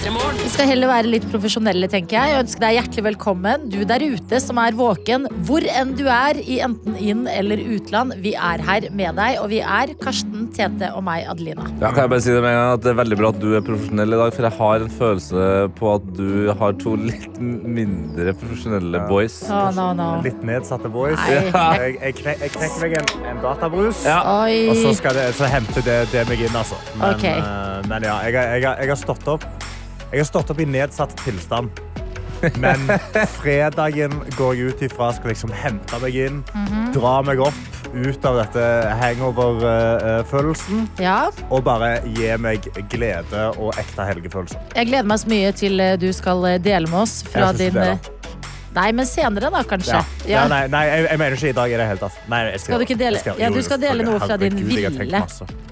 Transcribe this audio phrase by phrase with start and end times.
[0.00, 2.30] Vi skal heller være litt profesjonelle, tenker jeg.
[2.32, 5.26] Jeg ønsker deg hjertelig velkommen, du der ute som er våken.
[5.44, 8.14] Hvor enn du er, i enten inn- eller utland.
[8.24, 11.66] Vi er her med deg, og vi er Karsten, Tete og meg, Adelina.
[11.82, 13.40] Ja, kan jeg bare si det med en gang at Det er veldig bra at
[13.42, 15.44] du er profesjonell i dag, for jeg har en følelse
[15.76, 16.30] på at du
[16.62, 19.36] har to litt mindre profesjonelle boys.
[19.52, 20.08] Oh, no, no.
[20.24, 21.20] Litt nedsatte boys.
[21.28, 21.74] Ja.
[21.76, 24.22] Jeg, jeg, knek, jeg knekker meg en, en databrus, Ja.
[24.46, 24.64] Oi.
[24.72, 26.80] og så, skal det, så henter det, det meg inn, altså.
[26.96, 27.24] Men, Ok.
[27.34, 29.44] eh, men ja, jeg, har- jeg, jeg har stått opp
[30.10, 31.70] Jeg har stått opp i nedsatt tilstand.
[32.56, 32.86] Men
[33.36, 36.92] fredagen går jeg ut ifra skal liksom hente meg inn, Mhm.
[36.96, 37.54] dra meg opp
[37.92, 38.62] ut av dette
[39.00, 44.56] hangover-følelsen, Ja, og bare gi meg glede og ekte helgefølelse.
[44.74, 47.76] jeg gleder meg så mye til eh, du skal eh, dele med oss fra din
[47.76, 47.96] eh,
[48.72, 49.96] Nei, men senere, da, kanskje.
[49.98, 50.04] Ja.
[50.30, 50.42] Ja.
[50.48, 52.18] Nei, nei jeg, mener ikke i dag i det hele tatt.
[52.30, 55.24] Nei, jeg Skal du ikke dele- jeg Ja, du skal dele noe fra din ville.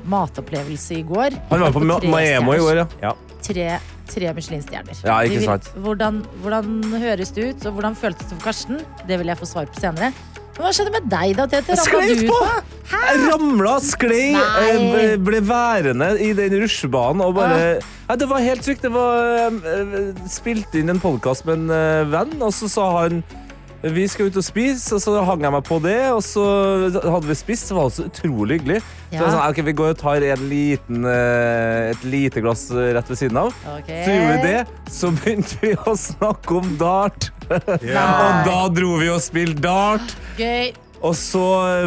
[0.05, 1.31] Matopplevelse i går.
[1.51, 2.87] Han var på Maemo i går, ja.
[3.01, 3.13] Ja.
[3.41, 3.79] Tre,
[4.09, 4.99] tre Michelin-stjerner.
[5.05, 5.69] Ja, ikke sant.
[5.75, 6.73] vil- Hvordan, hvordan
[7.05, 8.81] høres det ut, og hvordan føltes det for Karsten?
[9.07, 10.13] Det vil jeg få svar på senere.
[10.59, 11.77] Men hva skjedde med deg, da, Tete?
[11.79, 12.39] Ramla du på!
[12.89, 17.85] Jeg ramla, sklei, eh, ble- ble værende i den rusjebanen og bare Ah.
[18.09, 18.83] ja, Det var helt sykt.
[18.83, 23.23] Det var eh, Spilte inn en podkast med en eh, venn, og så sa han
[23.83, 25.99] vi skal ut og spise, og så hang jeg meg på det.
[26.11, 26.45] Og så
[26.99, 28.81] hadde vi spist, så var det så utrolig hyggelig.
[29.13, 32.91] Så jeg sa, ok, Vi går og tar en liten, eh, et lite glass eh,
[32.97, 33.55] rett ved siden av.
[33.79, 34.03] Okay.
[34.05, 34.91] Så gjorde vi det.
[34.91, 37.31] Så begynte vi å snakke om dart.
[37.81, 38.03] Ja.
[38.05, 40.19] Og da dro vi og spilte dart.
[40.37, 40.75] Gøy.
[40.99, 41.41] Og så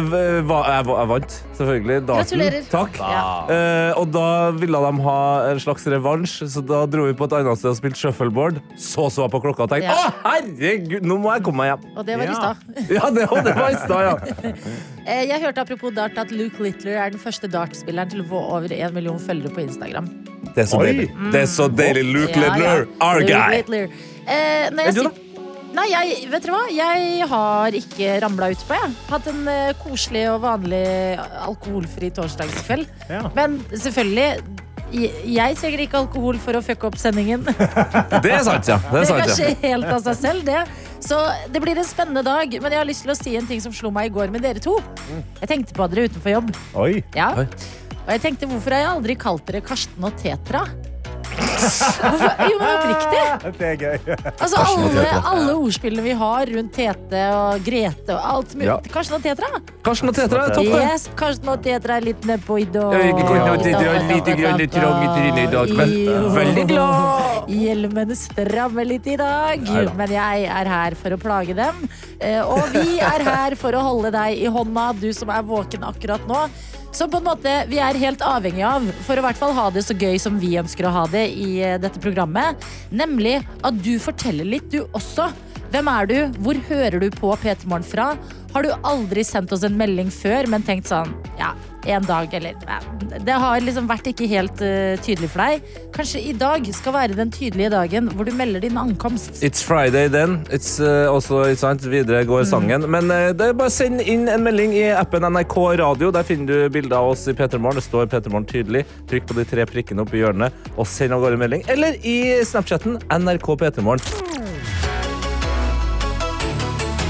[0.08, 1.96] eh, va- jeg, jeg vant, selvfølgelig.
[2.08, 2.16] Daten.
[2.22, 2.62] Gratulerer.
[2.72, 2.94] Takk.
[2.96, 3.24] Ja.
[3.52, 5.16] Eh, og da ville de ha
[5.50, 8.62] en slags revansj, så da dro vi på et annet sted og spilte shuffleboard.
[8.80, 10.08] Så så jeg på klokka og tenkte Ja.
[10.08, 11.84] å herregud, nå må jeg komme meg hjem.
[11.98, 12.38] Og det var i Ja.
[12.40, 12.56] stad.
[12.96, 14.52] Ja, det, det var i stad, ja.
[15.02, 18.38] Eh, Jeg hørte apropos dart at Luke Littler er den første dartspilleren til å få
[18.54, 20.06] over en million følgere på Instagram.
[20.54, 20.86] Det er så Oi.
[20.86, 21.08] deilig.
[21.34, 22.04] Det er så deilig.
[22.14, 22.54] Luke Ja, ja.
[22.54, 23.56] Littler, our Luke guy.
[23.58, 23.88] Littler.
[24.22, 25.18] Eh, når jeg Er sitter-
[25.72, 26.64] Nei, jeg, vet dere hva?
[26.72, 28.96] Jeg har ikke ramla utpå, jeg.
[29.08, 30.82] Hatt en eh, koselig og vanlig
[31.46, 32.90] alkoholfri torsdagskveld.
[33.08, 33.22] Ja.
[33.36, 34.58] Men selvfølgelig,
[34.92, 37.46] jeg, jeg trenger ikke alkohol for å fucke opp sendingen.
[38.24, 38.76] Det er sant, ja.
[38.84, 39.38] Det er Det sant, kan ja.
[39.38, 40.60] skje helt av seg selv, det.
[41.02, 41.18] Så
[41.54, 42.58] det blir en spennende dag.
[42.60, 44.44] Men jeg har lyst til å si en ting som slo meg i går med
[44.44, 44.76] dere to.
[45.40, 46.52] Jeg tenkte på dere utenfor jobb.
[46.84, 46.92] Oi.
[47.16, 47.32] Ja.
[47.40, 47.48] Oi.
[48.02, 50.66] Og jeg tenkte, hvorfor har jeg aldri kalt dere Karsten og Tetra?
[51.62, 52.42] Hvorfor?
[52.50, 53.22] Jo, men oppriktig.
[53.62, 53.96] Det er gøy.
[54.32, 55.20] Altså, Karsten og alle, Tetra.
[55.32, 58.68] alle ordspillene vi har rundt Tete og Grete og alt mulig.
[58.70, 58.76] Ja.
[58.94, 59.50] Karsten og Tetra?
[59.86, 60.82] Karsten og Tetra er topp, det.
[60.88, 62.96] Yes, Karsten og Tetra er litt nedpå i dag.
[64.12, 65.94] Lite grann trang i trynet i dag, men
[66.36, 67.48] veldig glad.
[67.52, 69.94] Hjelmene strammer litt i dag, Neida.
[69.98, 71.82] men jeg er her for å plage dem.
[72.22, 75.84] Eh, Og vi er her for å holde deg i hånda, du som er våken
[75.88, 76.44] akkurat nå.
[76.92, 79.80] Som på en måte vi er helt avhengig av for å hvert fall ha det
[79.86, 82.60] så gøy som vi ønsker å ha det i eh, dette programmet.
[82.92, 85.30] Nemlig at du forteller litt, du også.
[85.72, 86.16] Hvem er du?
[86.44, 88.10] Hvor hører du på P3 Morgen fra?
[88.52, 91.54] Har du aldri sendt oss en melding før, men tenkt sånn ja,
[91.86, 92.54] en dag eller
[93.24, 95.66] Det har liksom vært ikke helt uh, tydelig for deg.
[95.94, 99.42] Kanskje i dag skal være den tydelige dagen hvor du melder din ankomst.
[99.42, 100.40] It's Friday then.
[100.50, 101.86] It's uh, også, ikke sant?
[101.90, 102.86] Videre går sangen.
[102.90, 106.12] Men uh, det er bare send inn en melding i appen NRK Radio.
[106.14, 107.80] Der finner du bilder av oss i P3 Morgen.
[107.80, 108.84] Det står P3 Morgen tydelig.
[109.10, 111.66] Trykk på de tre prikkene oppe i hjørnet og send av gårde melding.
[111.72, 114.04] Eller i Snapchatten NRK P3 Morgen.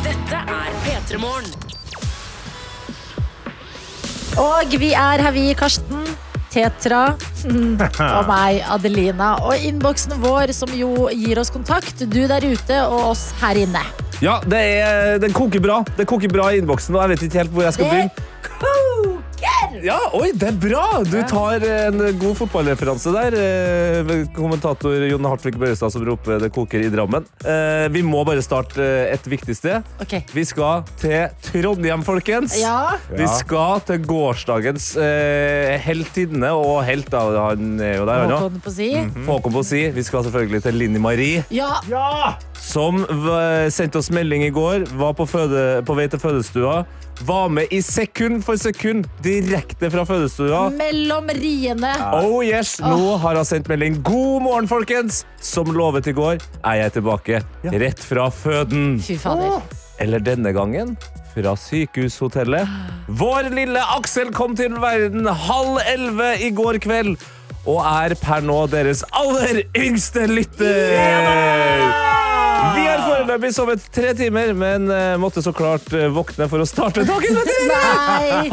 [0.06, 1.71] Dette er P3 Morgen.
[4.40, 6.06] Og vi er her, vi, Karsten.
[6.52, 7.14] Tetra
[8.20, 9.34] og meg, Adelina.
[9.44, 12.04] Og innboksen vår, som jo gir oss kontakt.
[12.04, 13.84] Du der ute og oss her inne.
[14.22, 15.80] Ja, det er, den koker bra.
[15.96, 18.04] Det koker bra i innboksen, og jeg vet ikke helt hvor jeg skal Det
[19.42, 19.82] begynne.
[19.84, 20.84] Ja, oi, det er bra!
[21.06, 23.36] Du tar en god fotballreferanse der.
[23.42, 27.24] eh, Kommentator Jon Hartvig Børrestad som roper 'det koker' i Drammen.
[27.44, 29.82] Eh, Vi må bare starte eh, et viktig sted.
[30.00, 30.22] Okay.
[30.32, 32.56] Vi skal til Trondheim, folkens.
[32.60, 32.96] Ja.
[33.10, 37.10] Vi skal til gårsdagens eh, heltinne og helt.
[37.12, 37.48] Da.
[37.50, 38.40] Han er jo der, han òg.
[38.46, 38.90] Håkon på si.
[39.26, 39.90] Håkon på si.
[39.90, 41.80] Vi skal selvfølgelig til Linni Marie, Ja.
[41.90, 42.34] Ja!
[42.62, 43.02] som
[43.74, 44.86] sendte oss melding i går.
[44.96, 46.84] Var på, føde, på vei til fødestua.
[47.20, 50.64] Var med i sekund for sekund direkte fra fødestua.
[50.74, 51.92] Mellom riene.
[52.18, 54.00] Oh yes, Nå har han sendt melding.
[54.02, 55.22] God morgen, folkens!
[55.42, 57.42] Som lovet i går, er jeg tilbake.
[57.64, 58.96] Rett fra føden.
[59.02, 59.60] Fy fader.
[60.02, 60.96] Eller denne gangen
[61.34, 62.68] fra sykehushotellet.
[63.08, 67.16] Vår lille Aksel kom til verden halv elleve i går kveld.
[67.62, 70.96] og er per nå deres aller yngste lytter.
[70.98, 72.31] Yeah!
[73.32, 77.38] Foreløpig sovet tre timer, men eh, måtte så klart eh, våkne for å starte dagen
[77.38, 77.70] med dere.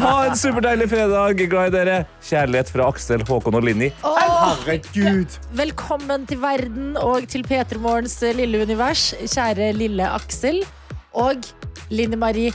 [0.00, 1.42] Ha en superdeilig fredag.
[1.50, 1.96] Glad i dere.
[2.24, 3.90] Kjærlighet fra Aksel, Håkon og Linni.
[4.00, 5.36] Herregud.
[5.58, 10.62] Velkommen til verden og til P3 Morgens lille univers, kjære lille Aksel.
[11.12, 11.44] Og
[11.92, 12.54] Linni Marie,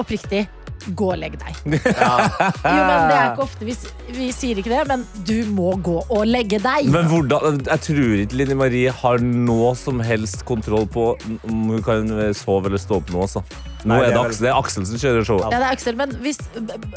[0.00, 0.48] oppriktig,
[0.92, 1.60] gå og legg deg.
[1.64, 3.74] Jo, men Det er ikke ofte vi,
[4.16, 6.88] vi sier ikke det, men du må gå og legge deg.
[6.92, 11.12] Men hvordan, Jeg tror ikke Linni Marie har noe som helst kontroll på
[11.48, 13.24] om hun kan sove eller stå opp nå.
[13.26, 13.44] Altså.
[13.84, 15.46] Nå er det Aksel, det er Aksel som kjører showet.
[15.50, 16.40] Ja, det er Aksel, men hvis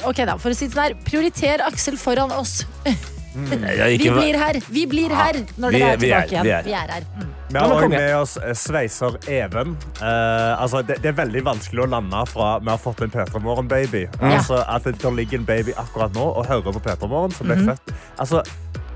[0.07, 0.97] Ok, da, for å si det sånn her.
[1.07, 2.61] Prioriter Aksel foran oss.
[3.37, 6.43] Jeg, Vi ikke, blir her vi blir her når vi dere er- vi tilbake igjen.
[6.43, 6.63] vi er.
[6.63, 7.03] Vi er her.
[7.17, 7.33] Mm.
[7.49, 9.77] Vi har òg med oss eh, sveiser Even.
[10.01, 13.39] Uh, altså, det, det er veldig vanskelig å lande fra vi har fått en P3
[13.41, 14.07] Morgen-baby.
[14.19, 17.55] Altså, at det, ligger en baby akkurat nå og hører på P3 Morgen, som ble
[17.55, 17.69] Mhm.
[17.69, 17.93] født.
[18.19, 18.41] Altså,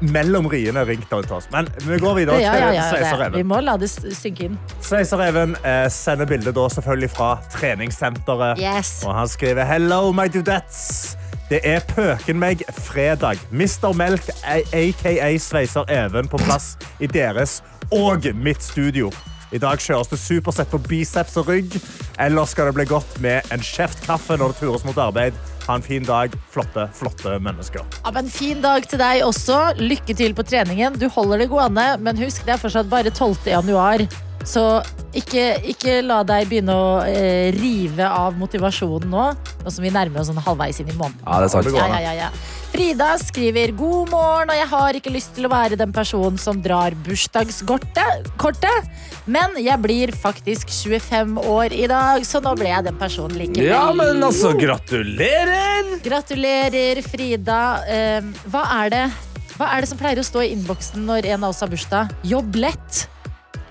[0.02, 1.48] mellom riene ringte han til oss.
[1.54, 3.34] Men vi går videre Ja, til ja, ja, sveiser Even.
[3.38, 4.58] vi må la det synke inn.
[4.82, 8.58] Sveiser Even eh, sender bilde selvfølgelig fra treningssenteret.
[8.60, 9.04] Yes.
[9.06, 11.16] Og han skriver Hello, my dudettes.
[11.52, 13.42] Det er pøken meg fredag.
[13.52, 13.90] Mr.
[14.00, 17.58] Melk, aka Sveiser Even, på plass i deres
[17.92, 19.10] og mitt studio.
[19.52, 21.76] I dag kjøres det supersett på biceps og rygg.
[22.24, 25.36] Eller skal det bli godt med en kjeft kaffe når det tures mot arbeid.
[25.68, 26.32] Ha en fin dag.
[26.56, 27.84] Flotte, flotte mennesker.
[28.00, 29.60] Ja, men fin dag til deg også.
[29.76, 30.96] Lykke til på treningen.
[30.96, 33.44] Du holder det gående, men husk det er fortsatt bare 12.
[33.52, 34.08] januar.
[34.48, 34.64] Så
[35.18, 39.28] ikke, ikke la deg begynne å eh, rive av motivasjonen nå,
[39.66, 41.22] nå som vi nærmer oss sånn halvveis inn i måneden.
[41.26, 41.72] Ja, det er sant.
[41.76, 42.32] Ja, ja, ja, ja.
[42.72, 46.62] Frida skriver God morgen, og jeg har ikke lyst til å være den personen som
[46.64, 48.88] drar bursdagskortet,
[49.28, 53.68] men jeg blir faktisk 25 år i dag, så nå ble jeg den personen likevel.
[53.74, 55.98] Ja, men altså, gratulerer!
[56.06, 57.62] Gratulerer, Frida.
[57.92, 59.06] Eh, hva, er det,
[59.58, 62.16] hva er det som pleier å stå i innboksen når en av oss har bursdag?
[62.24, 63.04] Jobb lett.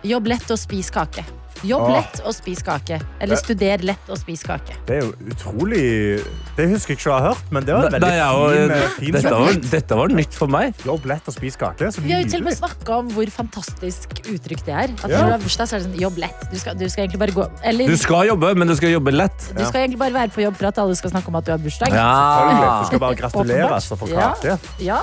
[0.03, 1.25] Jobb lett og spis kake.
[1.67, 1.91] Jobb Åh.
[1.93, 2.97] lett og spis kake.
[3.21, 4.73] Eller studer lett og spis kake.
[4.87, 6.23] Det er jo utrolig
[6.57, 8.49] Det husker jeg ikke å ha hørt, men det var en Det veldig er jo-
[8.55, 10.75] fin, eh, fin dette, var, dette var nytt for meg.
[10.87, 11.91] Jobb lett og spis kake.
[11.93, 12.63] Så Vi har jo til og med nydelig.
[12.63, 14.89] snakka om hvor fantastisk uttrykk det er.
[15.05, 15.19] At Ja.
[15.21, 16.51] Når du har bursdag, så er det sånn jobb lett.
[16.51, 18.89] Du skal, du skal egentlig bare gå Eller Du du skal jobbe, men du skal
[18.91, 19.41] jobbe lett.
[19.41, 21.59] skal egentlig bare være på jobb for at alle skal snakke om at du har
[21.59, 21.89] bursdag.
[21.93, 22.81] Selvfølgelig.
[22.81, 24.33] Du skal bare gratuleres og få Ja.
[24.33, 24.59] kake.
[24.81, 25.01] Ja.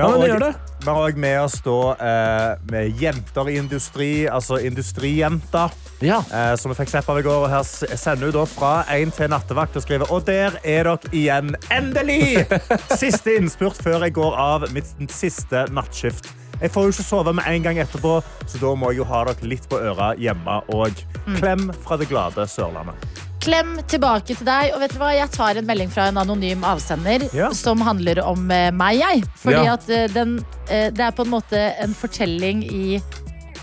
[0.00, 0.54] Vi har
[0.86, 5.70] Ja, òg med oss da, eh, med jenter i industri, altså industrijenter.
[6.00, 6.22] Ja.
[6.32, 7.44] Eh, som vi fikk slippe av i går.
[7.44, 7.62] og Her
[7.96, 11.54] sender hun fra én til nattevakt og skriver Og der er dere igjen.
[11.70, 12.46] Endelig!
[13.02, 16.32] Siste innspurt før jeg går av mitt siste nattskift.
[16.60, 19.24] Jeg får jo ikke sove med en gang etterpå, så da må jeg jo ha
[19.28, 21.04] dere litt på øra hjemme òg.
[21.38, 23.29] Klem fra det glade Sørlandet.
[23.40, 24.74] Klem tilbake til deg.
[24.74, 27.48] Og vet du hva, jeg tar en melding fra en anonym avsender Ja.
[27.56, 29.24] som handler om eh, meg, jeg.
[29.40, 29.72] Fordi Ja.
[29.78, 30.38] at eh, den,
[30.68, 33.00] eh, det er på en måte en fortelling i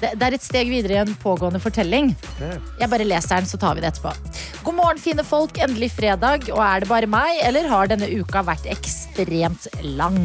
[0.01, 2.11] det, det er et steg videre i en pågående fortelling.
[2.39, 4.13] Jeg bare leser den, så tar vi det etterpå.
[4.67, 5.57] God morgen, fine folk.
[5.63, 6.49] Endelig fredag.
[6.53, 9.67] Og er det bare meg, eller har denne uka vært ekstremt
[9.97, 10.19] lang?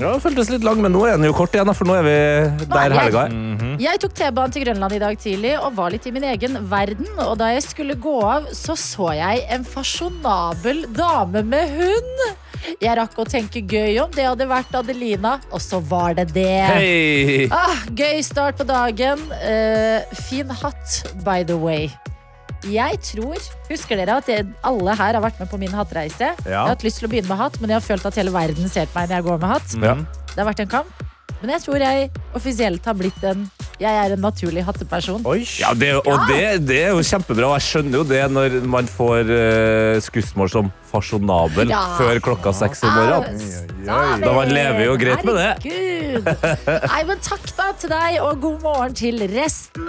[0.00, 2.06] Ja, det føltes litt lang, men nå er den jo kort igjen, for nå er
[2.08, 3.38] vi er der helga er.
[3.82, 7.08] Jeg tok T-banen til Grønland i dag tidlig og var litt i min egen verden.
[7.26, 12.24] Og da jeg skulle gå av, så så jeg en fasjonabel dame med hund.
[12.78, 16.62] Jeg rakk å tenke gøy om det hadde vært Adelina, og så var det det.
[16.70, 17.48] Hey.
[17.50, 19.11] Ah, gøy start på dagen.
[19.42, 21.90] Eh, fin hatt, by the way.
[22.70, 26.28] Jeg tror, Husker dere at jeg, alle her har vært med på min hattreise?
[26.46, 28.34] Jeg har hatt lyst til å begynne med hatt, men jeg har følt at hele
[28.34, 29.74] verden ser på meg når jeg går med hatt.
[29.82, 29.94] Ja.
[30.32, 31.02] Det har vært en kamp.
[31.42, 33.48] Men jeg tror jeg offisielt har blitt en
[33.82, 35.24] Jeg er en naturlig hatteperson.
[35.26, 37.48] Oi, Ja, det, og det, det er jo kjempebra.
[37.50, 41.82] og Jeg skjønner jo det når man får uh, skussmål som fasjonabel Ja.
[41.98, 43.40] før klokka seks om morgenen.
[43.88, 45.50] Ah, Da man lever jo greit med det.
[45.66, 46.28] Herregud.
[46.92, 49.88] Nei, men takk da til deg, og god morgen til resten.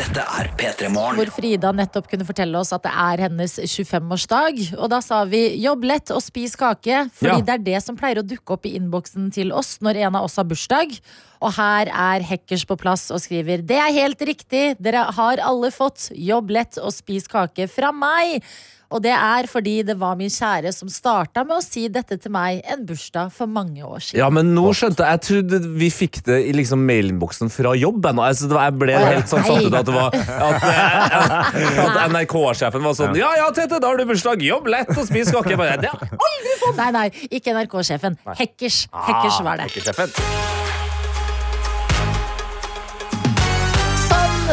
[0.00, 1.18] Dette er P3 Morgen.
[1.18, 4.62] Hvor Frida nettopp kunne fortelle oss at det er hennes 25-årsdag.
[4.78, 7.40] Og da sa vi jobb lett og spis kake, fordi Ja.
[7.44, 10.24] det er det som pleier å dukke opp i innboksen til oss når en av
[10.24, 10.96] oss har bursdag.
[11.42, 15.70] Og her er Hackers på plass og skriver Det er helt riktig, dere har alle
[15.70, 18.40] fått jobb lett og spis kake fra meg.
[18.90, 22.32] Og det er fordi det var min kjære som starta med å si dette til
[22.34, 24.18] meg en bursdag for mange år siden.
[24.22, 28.18] Ja, men nå skjønte jeg Jeg trodde vi fikk det i liksom mailinnboksen fra jobben.
[28.18, 32.86] og Altså, jeg ble helt sånn satt ut at det var At, eh, at NRK-sjefen
[32.86, 34.42] var sånn Ja ja, Tete, da har du bursdag.
[34.42, 35.56] Jobb lett og spis kake.
[35.56, 36.78] Det har aldri fått!
[36.80, 38.18] Nei, nei, ikke NRK-sjefen.
[38.40, 38.84] Hekkers.
[38.90, 40.59] Hekkers var det.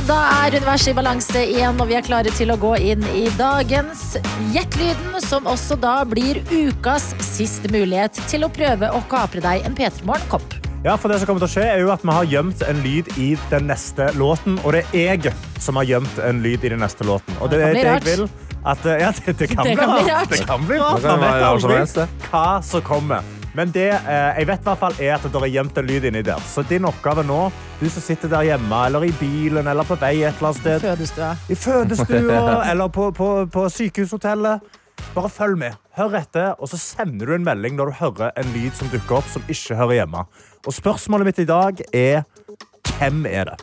[0.06, 3.24] Da er universet i balanse igjen, og vi er klare til å gå inn i
[3.38, 4.18] dagens
[4.54, 9.78] Gjettlyden, som også da blir ukas siste mulighet til å prøve å kapre deg en
[9.78, 10.58] P3 Morgen-kopp.
[10.86, 12.84] Ja, for det som kommer til å skje er jo at Vi har gjemt en
[12.84, 16.74] lyd i den neste låten, og det er jeg som har gjemt en lyd i
[16.76, 17.40] den neste låten.
[17.42, 18.28] Og det er det jeg vil
[18.68, 20.30] at, eh, ja, det, det kan, Det bli, kan bli rart.
[20.30, 21.04] Det kan bli rart.
[21.10, 23.37] Man vet aldri hva som kommer.
[23.58, 26.06] Men det eh, jeg vet i hvert fall er at det er gjemt en lyd
[26.10, 26.42] inni der.
[26.46, 27.40] Så din oppgave nå,
[27.80, 30.86] du som sitter der hjemme, eller i bilen, eller på vei et eller annet sted,
[30.86, 31.32] Fødestua.
[31.50, 34.76] i fødestua eller på, på, på sykehushotellet.
[35.16, 35.78] Bare følg med.
[35.98, 39.20] Hør etter, og så sender du en melding når du hører en lyd som dukker
[39.22, 40.26] opp som ikke hører hjemme.
[40.68, 42.28] Og spørsmålet mitt i dag er
[42.98, 43.58] hvem er det?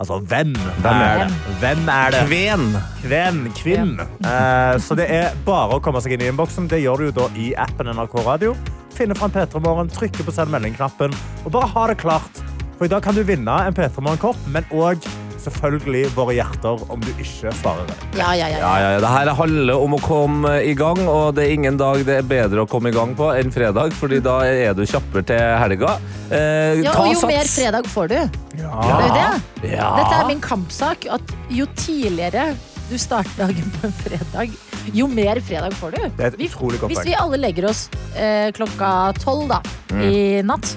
[0.00, 0.54] Altså, hvem,
[0.84, 1.34] er det?
[1.60, 2.20] Hvem er det?
[2.24, 2.62] Kven.
[3.02, 3.98] Kven, kvinn.
[4.24, 6.70] Uh, så det er bare å komme seg inn i innboksen.
[6.72, 8.54] Det gjør du da i appen NRK Radio.
[8.96, 11.12] Finne fram P3 Morgen, trykke på send melding-knappen
[11.44, 12.40] og bare ha det klart.
[12.78, 15.04] For i dag kan du vinne en P3 Morgen-kopp, men òg
[15.44, 18.04] selvfølgelig våre hjerter om du ikke svarer rett.
[18.18, 18.60] Ja, ja, ja.
[18.60, 19.02] Ja, ja, ja.
[19.04, 22.26] Det her handler om å komme i gang, og det er ingen dag det er
[22.30, 25.96] bedre å komme i gang på enn fredag, fordi da er du kjappere til helga.
[26.30, 27.30] Eh, ja og jo sats.
[27.32, 28.18] mer fredag får du.
[28.60, 28.74] Ja.
[28.80, 29.72] Det er jo det.
[29.74, 29.88] Ja.
[29.98, 31.08] Dette er min kampsak.
[31.10, 32.50] At jo tidligere
[32.90, 34.54] du starter dagen på en fredag,
[34.96, 36.00] jo mer fredag får du.
[36.18, 37.84] Det er et utrolig godt Hvis vi alle legger oss
[38.18, 39.60] eh, klokka tolv da,
[39.94, 40.72] i natt,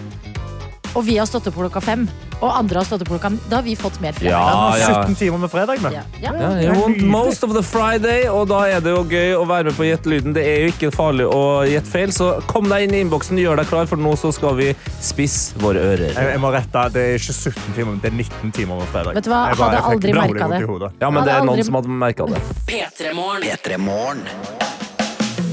[0.96, 2.08] og vi har stått opp klokka fem,
[2.40, 4.30] og andre har stått opp klokka Da har vi fått mer fredag.
[4.30, 5.04] Ja, ja.
[5.06, 5.82] 17 timer med fredag.
[5.82, 5.94] Med.
[5.94, 6.02] Ja.
[6.22, 6.34] Ja.
[6.38, 9.72] Ja, you want most of the Friday, og da er det jo gøy å være
[9.72, 10.34] med på Gjett lyden.
[10.36, 13.62] Det er jo ikke farlig å gjette feil, så kom deg inn i innboksen, gjør
[13.64, 14.72] deg klar, for nå så skal vi
[15.02, 16.14] spisse våre ører.
[16.14, 19.14] Jeg, jeg må rette, Det er ikke 17 timer, det er 19 timer med fredag.
[19.18, 19.44] Vet du hva?
[19.50, 20.92] Jeg bare- Hadde aldri merka det.
[21.02, 22.42] Ja, men det er er noen aldri- som hadde merka det.
[22.68, 23.42] P3 Morgen.
[23.50, 24.22] P3 Morgen.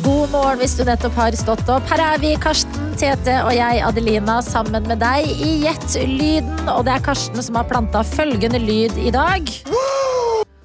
[0.02, 1.86] God morgen hvis du nettopp har stått opp.
[1.90, 6.68] Her er vi, Karsten, Tete og jeg, Adelina, sammen med deg i Gjett lyden.
[6.72, 9.50] Og det er Karsten som har planta følgende lyd i dag.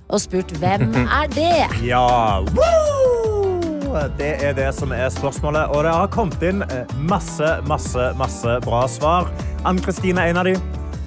[0.10, 1.67] Og spurt hvem er det?
[1.86, 2.41] Ja!
[4.20, 5.72] Det er det som er spørsmålet.
[5.72, 9.29] Og det har kommet inn eh, masse, masse, masse bra svar.
[9.65, 10.58] Ann-Kristine er en av de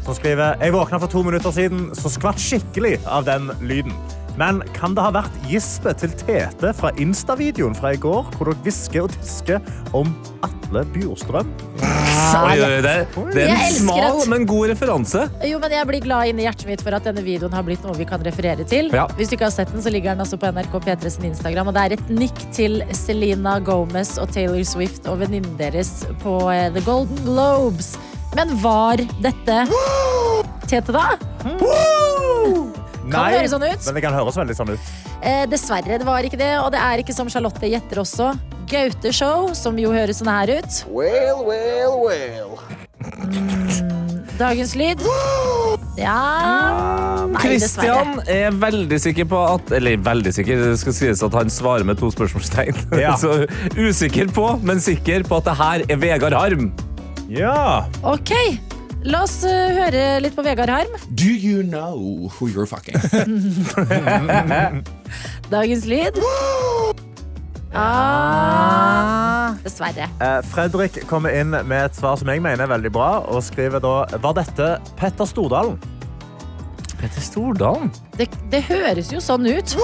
[0.06, 3.92] som skriver Jeg våkna for to minutter siden, så skvatt skikkelig av den lyden.
[4.38, 8.60] Men kan det ha vært gispet til Tete fra Insta-videoen fra i går, hvor dere
[8.62, 9.58] hvisker og tisker
[9.98, 10.12] om
[10.46, 11.48] Atle Bjurstrøm?
[11.82, 12.92] Oi, oi, det,
[13.34, 15.24] det er en smal, at- men god referanse.
[15.48, 17.94] Jo, men Jeg blir glad inni hjertet mitt for at denne videoen har blitt noe
[17.98, 18.90] vi kan referere til.
[18.94, 19.06] Ja.
[19.18, 21.68] Hvis du ikke har sett den, så ligger den også på NRK P3 sin Instagram.
[21.72, 26.38] Og det er et nikk til Selena Gomez og Taylor Swift og venninnen deres på
[26.54, 27.96] eh, The Golden Globes.
[28.36, 29.62] Men var dette
[30.68, 31.06] Tete, da?
[33.14, 33.86] Nei, høres sånn ut.
[33.86, 34.92] men det kan høres veldig sånn ut.
[35.22, 36.52] Eh, dessverre, det var ikke det.
[36.62, 38.32] Og det er ikke som Charlotte gjetter også.
[38.68, 40.82] Gaute Show, som jo høres sånn her ut.
[40.92, 42.58] Well, well, well.
[44.38, 45.02] Dagens lyd.
[45.98, 47.88] Ja Nei, dessverre.
[47.98, 51.82] Christian er veldig sikker på at Eller veldig sikker, det skal sies at han svarer
[51.88, 52.78] med to spørsmålstegn.
[53.02, 53.16] Ja.
[53.18, 53.40] Så
[53.74, 56.68] usikker på, men sikker på at det her er Vegard Harm.
[57.28, 57.82] Ja.
[58.06, 58.30] Ok,
[59.06, 60.94] la oss eh, høre litt på Vegard Harm.
[61.10, 62.96] Do you know who you're fucking?
[65.54, 66.18] Dagens lyd.
[67.78, 70.08] Ah, dessverre.
[70.24, 73.82] Eh, Fredrik kommer inn med et svar som jeg mener er veldig bra, og skriver
[73.84, 75.76] da Var dette Petter Stordalen?
[76.98, 77.90] Petter Stordalen?
[78.18, 79.74] Det, det høres jo sånn ut,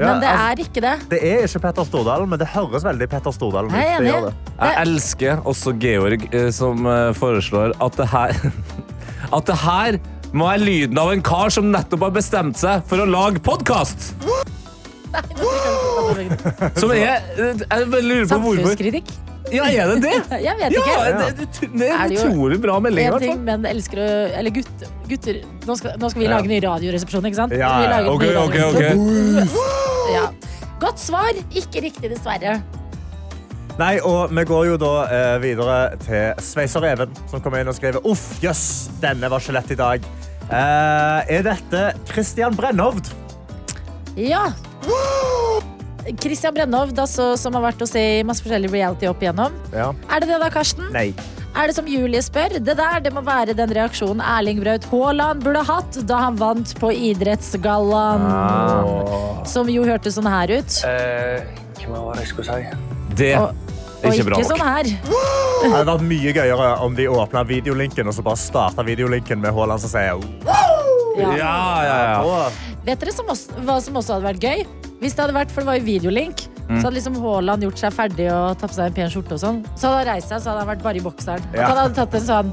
[0.00, 0.92] Ja, men det altså, er ikke det.
[1.10, 3.76] det er ikke Petter Stordalen, men det høres veldig Petter Stordalen ut.
[3.76, 4.32] Jeg er Det det.
[4.60, 8.36] Jeg elsker også Georg eh, som eh, foreslår at det her
[9.36, 9.98] At det her
[10.32, 14.12] må være lyden av en kar som nettopp har bestemt seg for å lage podkast!
[16.78, 18.60] Som er eh, Jeg lurer på hvorfor.
[18.60, 19.10] Samfunnskritikk?
[19.54, 20.16] Ja, er det det?
[20.46, 23.08] Jeg vet Ja, det, det, det er utrolig bra melding.
[23.10, 24.08] En ting menn elsker å
[24.40, 27.56] Eller gutt, gutter Nå skal, nå skal vi lage ny radioresepsjon, ikke sant?
[27.58, 29.58] Ja, ja, Ok, ok, ok.
[30.14, 30.28] Ja.
[30.80, 31.36] Godt svar.
[31.52, 32.60] Ikke riktig, dessverre.
[33.80, 37.76] Nei, og Vi går jo da eh, videre til Sveiser Even, som kommer inn og
[37.78, 40.10] skriver Uff, jøss, denne var ikke lett i dag.
[40.50, 43.12] Eh, er dette Christian Brennhovd?
[44.18, 44.48] Ja.
[46.20, 49.52] Christian Brennov, altså, som har vært å se masse forskjellig reality opp igjennom.
[49.74, 49.90] Ja.
[50.10, 50.88] Er det det da, Karsten?
[50.94, 51.10] Nei.
[51.58, 52.52] Er det som Julie spør?
[52.62, 56.74] Det der det må være den reaksjonen Erling Braut Haaland burde hatt da han vant
[56.78, 58.22] på Idrettsgallaen.
[58.22, 59.42] Ah.
[59.50, 60.76] Som jo hørtes sånn her ut.
[61.82, 62.78] Hva var det jeg skulle si?
[63.18, 64.52] Det Og, er og ikke bra ikke nok.
[64.52, 64.92] sånn her.
[65.60, 69.52] Det hadde vært mye gøyere om de åpna videolinken og så bare starta videolinken med
[69.56, 70.22] Haaland som sier
[71.18, 71.34] Ja.
[71.36, 71.54] Ja,
[71.84, 72.50] ja, ja.
[72.86, 74.62] Vet dere som også, hva som også hadde vært gøy?
[75.00, 76.76] Hvis det hadde vært, for det var jo videolink, Mm.
[76.78, 79.40] så hadde liksom Haaland gjort seg ferdig og tatt på seg en pen skjorte og
[79.42, 79.56] sånn.
[79.74, 81.40] Så hadde han reist seg, så hadde han vært bare i bokseren.
[81.50, 81.66] Og Ja.
[81.66, 82.52] han hadde tatt en sånn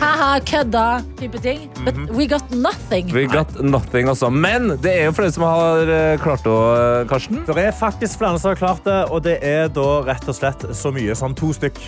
[0.00, 1.70] ha-ha, kødda type ting.
[1.84, 2.08] But Mhm.
[2.16, 3.12] we got nothing.
[3.12, 4.32] We got nothing også.
[4.32, 7.44] Men det er jo flere som har eh, klart det, eh, Karsten.
[7.46, 10.58] Det er faktisk flere som har klart det, og det er da rett og slett
[10.74, 11.78] så mye som to stykk.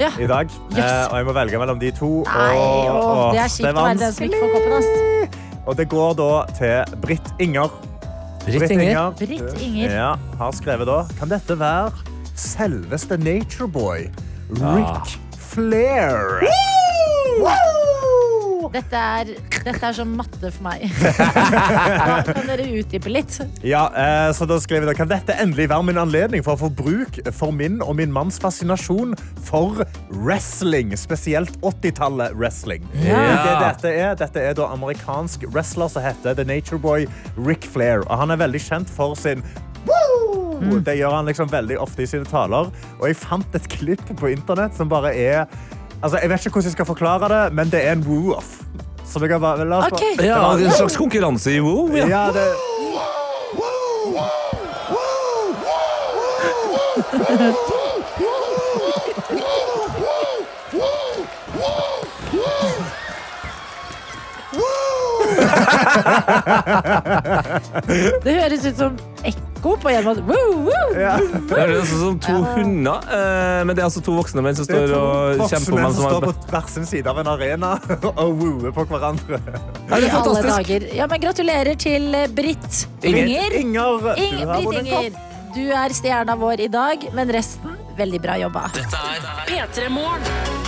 [0.00, 0.08] Ja.
[0.18, 0.48] i dag.
[0.72, 0.78] Yes.
[0.78, 2.24] Eh, og jeg må velge mellom de to.
[2.26, 4.72] Nei, og, åh, åh, det er kjipt å være den som ikke får koppen.
[4.78, 5.28] ass.
[5.68, 7.70] Og det går da til Britt Inger.
[8.44, 9.10] Britt Inger.
[9.18, 9.90] Britt Inger.
[9.94, 10.98] Ja, har skrevet da.
[11.18, 11.92] Kan dette være
[12.36, 14.08] selveste Natureboy?
[14.50, 16.44] Rick Flair.
[18.74, 19.28] Dette er,
[19.62, 20.88] dette er som matte for meg.
[21.14, 23.36] Hva, kan dere utdype litt?
[23.62, 26.64] Ja, eh, så da skrev jeg da, Kan dette endelig være min anledning for å
[26.64, 29.14] få bruk for min og min manns fascinasjon
[29.46, 30.90] for wrestling?
[30.98, 32.82] Spesielt 80-tallet wrestling.
[33.04, 33.20] Ja.
[33.44, 37.06] Det dette er, dette er da amerikansk wrestler som heter The Nature Boy
[37.38, 38.02] Rick Flair.
[38.08, 39.44] Og han er veldig kjent for sin
[39.84, 40.80] Woo!
[40.82, 42.70] Det gjør han liksom veldig ofte i sine taler.
[42.98, 45.44] Og jeg fant et klipp på internett som bare er
[46.04, 48.58] Altså, jeg vet ikke hvordan jeg skal forklare det, men det er en woo-off.
[49.08, 51.88] Så vi bare, bare- Ja, en slags konkurranse i woo?
[51.96, 52.06] Ja.
[52.12, 52.46] Ja, det...
[68.24, 68.96] Det høres ut som
[69.64, 70.22] ekko på en måte.
[70.28, 71.00] Woo, woo.
[71.00, 71.16] Ja.
[71.48, 74.66] Det er altså som to hunder, eh, men det er altså to voksne menn som
[74.68, 77.20] er står og kjemper om menn hvem som som står på hver sin side av
[77.22, 77.74] en arena
[78.10, 79.40] og wooer på hverandre.
[79.88, 80.90] Ja, det er fantastisk.
[80.94, 83.56] Ja, men gratulerer til eh, Britt Inger.
[83.60, 84.54] Inger, Inger.
[84.54, 84.82] Britt.
[84.84, 85.22] Inger.
[85.54, 88.68] Du er stjerna vår i dag, men resten veldig bra jobba.
[88.74, 90.63] Dette er P3 Morgen.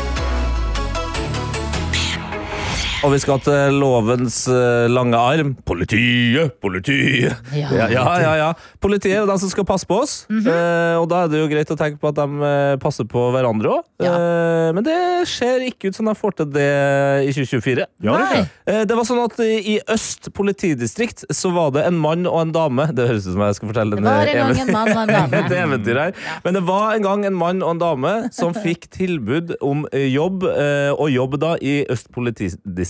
[3.05, 5.51] Og vi skal til lovens eh, lange arm.
[5.69, 7.37] Politiet, politiet.
[7.53, 7.69] Ja.
[7.93, 8.47] Ja, ja, ja.
[8.81, 10.25] Politiet er de som skal passe på oss.
[10.31, 10.97] Mm -hmm.
[11.01, 13.69] og da er det jo greit å tenke på at de eh, passer på hverandre
[13.69, 13.83] òg.
[14.01, 14.73] Ja.
[14.73, 17.87] men det ser ikke ut som de får til det i 2024.
[18.03, 18.49] Gjør det Nei.
[18.67, 22.53] Eh, Det var sånn at I Øst politidistrikt så var det en mann og en
[22.53, 22.87] dame.
[22.93, 25.09] Det høres ut som jeg skal fortelle Det en, var en en mann og en
[25.09, 25.57] dame.
[25.67, 26.13] eventyr her.
[26.45, 30.45] Men det var en gang en mann og en dame som fikk tilbud om jobb,
[30.45, 32.86] eh, og jobb da i Øst politidistrikt.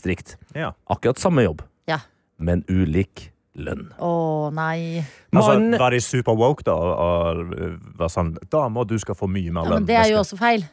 [0.54, 0.72] Ja.
[0.90, 1.98] Akkurat samme jobb, Ja.
[2.38, 3.86] men ulik lønn.
[3.98, 5.02] Å nei.
[5.32, 6.72] Altså, Mann var de super woke da?
[6.74, 9.78] Og, og var sånn Damer, du skal få mye mer Ja, lønn.
[9.80, 10.66] men det er jo også feil.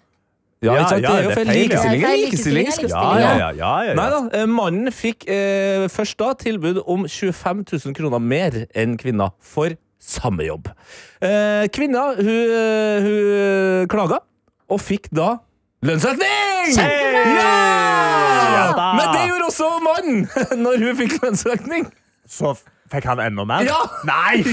[0.64, 1.02] Ja, Ja, ikke sant?
[1.04, 1.46] ja, det er jo det er feil.
[1.46, 1.64] feil, ja.
[1.64, 2.66] Likestilling er feil, likestilling.
[2.66, 3.52] likestilling Ja, ja, ja.
[3.52, 4.20] ja, ja, Nei ja.
[4.20, 9.32] da, eh, mannen fikk eh, først da tilbud om 25 000 kroner mer enn kvinna
[9.40, 10.68] for samme jobb.
[11.24, 14.20] Eh, kvinna hun, eh, hun klaga,
[14.70, 15.38] og fikk da
[15.84, 16.53] lønnsøkning!
[16.72, 17.54] Ja!
[18.98, 20.20] Men det gjorde også mannen
[20.64, 21.84] når hun fikk lønnsøkning.
[22.30, 22.54] Så
[22.94, 23.62] fikk han enda mer?
[23.68, 23.82] Ja!
[24.08, 24.36] Nei!
[24.44, 24.46] Å,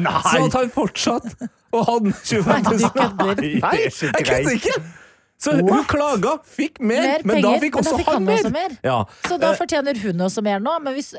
[0.00, 0.20] nei!
[0.26, 1.28] Så at han fortsatt
[1.70, 3.44] og hadde 25 000.
[3.62, 3.92] Nei, jeg
[4.26, 4.74] kødder ikke!
[5.40, 8.48] Så hun klaga, fikk mer, Mer men da fikk også da fikk han han mer.
[8.52, 8.74] mer.
[8.84, 8.96] Ja.
[9.24, 10.74] Så da fortjener hun også mer nå.
[10.84, 11.14] Men hvis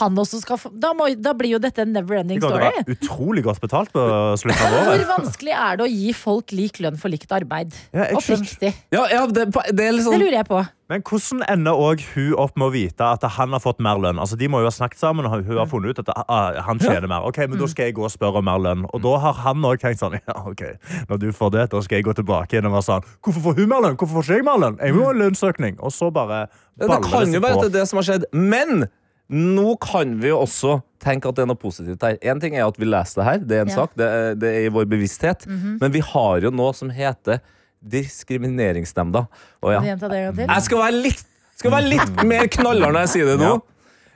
[0.00, 2.68] han også skal få Da, må, da blir jo dette en never ending story.
[2.92, 4.04] utrolig godt betalt på
[4.42, 7.72] slutten av Hvor vanskelig er det å gi folk lik lønn for likt arbeid?
[7.96, 8.10] Ja.
[8.20, 8.74] Oppriktig.
[8.92, 10.60] Ja, ja det, det sånn, Det lurer jeg på.
[10.88, 14.16] Men hvordan ender òg hun opp med å vite at han har fått mer lønn?
[14.22, 16.80] Altså, de må jo ha snakket sammen, og hun har funnet ut at ah, han
[16.80, 17.26] tjener mer.
[17.28, 18.86] Ok, men Da skal jeg gå og spørre om mer lønn.
[18.88, 20.62] Og da har han òg tenkt sånn Ja, ok,
[21.10, 23.58] når du får det, da skal jeg gå tilbake igjen og være sånn Hvorfor får
[23.60, 23.98] hun mer lønn?
[24.00, 24.78] Hvorfor får ikke jeg mer lønn?
[24.80, 25.76] Jeg må ha en lønnsøkning.
[25.84, 27.02] Og så bare baller Det seg på.
[27.04, 28.26] Det kan jo være at det er det som har skjedd.
[28.32, 28.88] Men
[29.28, 32.16] nå kan vi jo også tenke at det er noe positivt her.
[32.32, 33.76] En ting er at vi leser det her, det er en Ja.
[33.82, 35.44] sak, det er, det er i vår bevissthet.
[35.52, 37.42] Men vi har jo noe som heter
[37.80, 39.26] Diskrimineringsnemnda.
[39.62, 40.46] Og ja, Gjenta det en gang til.
[40.54, 41.24] jeg skal være litt,
[41.58, 43.56] skal være litt mer knallhard når jeg sier det nå.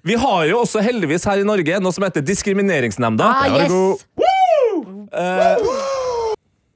[0.03, 3.23] Vi har jo også heldigvis her i Norge noe som heter Diskrimineringsnemnda.
[3.23, 4.07] Ah, yes.
[4.19, 6.03] yes!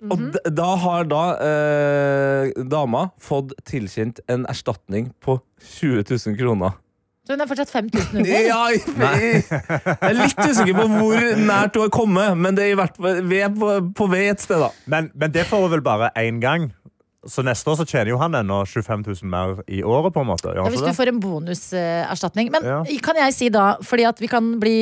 [0.06, 0.20] Og
[0.54, 5.38] da har da eh, dama fått tilkjent en erstatning på
[5.80, 6.76] 20 000 kroner.
[7.26, 8.30] Så hun er fortsatt 5000 under?
[8.30, 12.76] Ja, jeg, jeg er litt usikker på hvor nært du har kommet, men det er
[12.76, 14.70] i hvert fall vi er på, på vei et sted, da.
[14.86, 16.68] Men, men det får hun vel bare én gang.
[17.26, 20.28] Så neste år så tjener jo han ennå 25 000 mer i året, på en
[20.28, 20.52] måte.
[20.54, 22.52] Ja, hvis du får en bonuserstatning.
[22.54, 22.78] Men Ja.
[23.02, 24.76] kan jeg si da, fordi at vi kan bli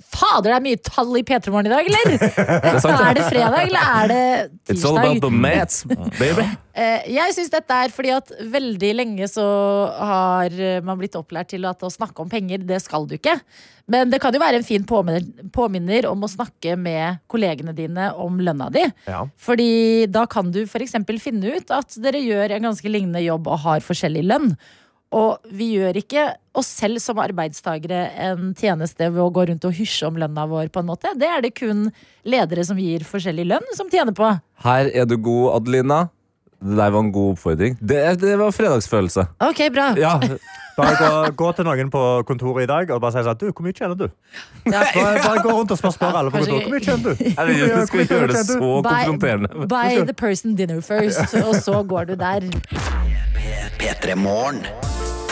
[0.00, 2.16] Fader, det er mye tall i P3 Morgen i dag, eller?
[3.04, 4.24] er det fredag, eller er det
[4.64, 4.78] tirsdag?
[4.78, 5.84] It's all about the mats,
[6.18, 6.48] baby.
[6.72, 9.44] Eh, Jeg syns dette er fordi at veldig lenge så
[9.92, 13.36] har eh, man blitt opplært til at å snakke om penger, det skal du ikke.
[13.92, 18.12] Men det kan jo være en fin påminner, påminner om å snakke med kollegene dine
[18.16, 18.86] om lønna di.
[19.10, 19.26] Ja.
[19.36, 20.96] Fordi da kan du f.eks.
[21.20, 24.54] finne ut at dere gjør en ganske lignende jobb og har forskjellig lønn.
[25.12, 26.24] Og vi gjør ikke
[26.56, 30.70] oss selv som arbeidstagere en tjeneste ved å gå rundt og hysje om lønna vår,
[30.72, 31.12] på en måte.
[31.20, 31.90] Det er det kun
[32.24, 34.30] ledere som gir forskjellig lønn, som tjener på.
[34.64, 36.06] Her er du god, Adelina.
[36.62, 37.78] Det der var en god oppfordring.
[37.80, 39.26] Det, det var fredagsfølelse.
[39.50, 39.92] Ok, bra.
[39.98, 40.18] Ja,
[40.76, 43.66] Bare gå, gå til noen på kontoret i dag og bare si sånn Du, hvor
[43.66, 44.06] mye tjener du?
[44.64, 44.80] Ja.
[44.94, 46.64] Bare, bare gå rundt og spør, spør alle på kontoret.
[46.64, 47.26] Hvor mye tjener du?
[47.28, 49.66] jeg vil skal ikke gjøre det så konfronterende.
[49.68, 52.48] buy the person dinner first, og så går du der.
[53.82, 54.64] P3 Morgen.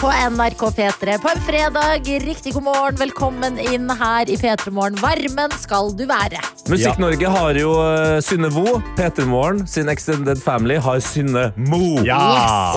[0.01, 2.21] På NRK P3 på en fredag.
[2.25, 4.97] Riktig god morgen, velkommen inn her i P3 Morgen.
[4.97, 6.41] Varmen skal du være.
[6.73, 8.79] Musikk-Norge har jo uh, Synne Vo.
[8.97, 12.01] Peter Morgen sin Extended Family har Synne Mo.
[12.07, 12.17] Ja!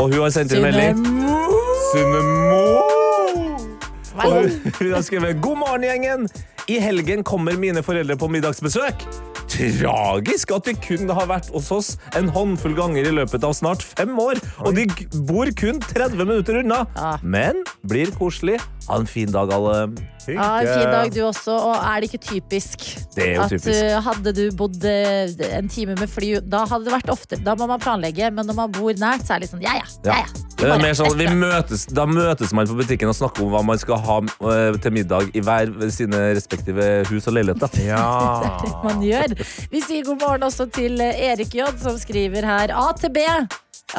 [0.01, 0.99] Og hun har sendt inn melding.
[1.93, 2.65] Synne Mo!
[4.19, 4.49] Og
[4.81, 6.27] hun har skrevet God morgen, gjengen.
[6.67, 9.07] I helgen kommer mine foreldre på middagsbesøk.
[9.53, 13.83] Tragisk at de kun har vært hos oss en håndfull ganger i løpet av snart
[13.85, 14.39] fem år.
[14.65, 14.87] Og de
[15.27, 16.83] bor kun 30 minutter unna.
[17.21, 18.57] Men blir koselig.
[18.89, 19.75] Ha en fin dag, alle.
[20.27, 22.85] Ha en fin dag du også, og er det ikke typisk?
[23.15, 23.79] Det er jo at typisk.
[23.79, 27.39] uh, hadde du bodd uh, en time med fly, da hadde det vært ofte.
[27.43, 29.77] Da må man planlegge, men når man bor nært, så er det litt sånn ja
[29.79, 29.87] ja.
[30.07, 30.43] ja, ja.
[30.63, 33.63] Det er mer sånn, vi møtes, da møtes man på butikken og snakker om hva
[33.67, 37.71] man skal ha eh, til middag i hver sine respektive hus og leiligheter.
[37.83, 38.03] Ja.
[38.63, 39.33] det man gjør.
[39.71, 43.19] Vi sier god morgen også til eh, Erik J, som skriver her AtB,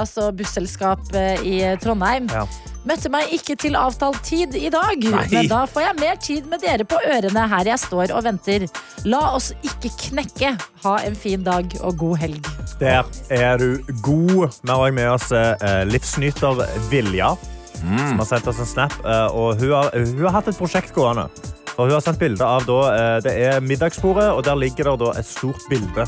[0.01, 2.31] altså busselskap eh, i Trondheim.
[2.33, 2.47] Ja.
[2.85, 5.23] Møtte meg ikke til avtalt tid i dag, Nei.
[5.33, 8.67] men da får jeg mer tid med dere på ørene her jeg står og venter.
[9.09, 10.51] La oss ikke knekke.
[10.85, 12.53] Ha en fin dag og god helg.
[12.83, 14.53] Der er du god.
[14.61, 16.61] Vi har med oss eh, livsnyter
[16.93, 17.33] Vilja,
[17.81, 19.01] som har sendt oss en snap.
[19.01, 21.31] eh, og hun har, hun har hatt et prosjekt gående.
[21.79, 24.99] Og hun har sendt bilde av da, eh, det er middagsbordet, og der ligger det
[25.07, 26.05] da et stort bilde.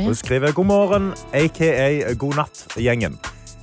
[0.00, 3.18] Hun skriver god morgen, aka god natt, gjengen.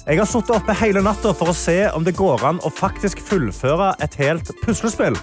[0.08, 3.20] Jeg har sittet oppe hele natta for å se om det går an å faktisk
[3.28, 5.18] fullføre et helt puslespill.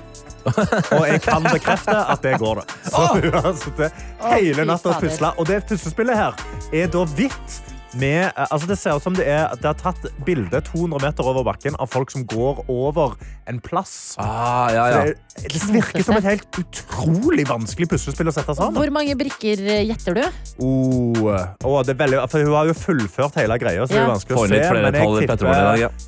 [0.44, 2.66] Og jeg kan bekrefte at det går det.
[2.90, 5.30] Så hun har sittet hele natta og pusla.
[5.40, 6.36] Og det puslespillet her
[6.76, 7.56] er da hvitt.
[8.00, 11.28] Med, eh, altså det ser ut som det er, det er tatt bilde 200 meter
[11.30, 13.14] over bakken av folk som går over
[13.50, 14.14] en plass.
[14.18, 15.02] Ah, ja, ja.
[15.04, 18.78] Det, det virker som et helt utrolig vanskelig puslespill å sette sammen.
[18.80, 20.22] Hvor mange brikker eh, gjetter du?
[20.64, 21.34] Oh,
[21.66, 24.12] oh, det er veldig, for hun har jo fullført hele greia, så det er Ja.
[24.14, 24.48] vanskelig å se.
[24.48, 24.94] men jeg
[25.28, 25.44] tipper-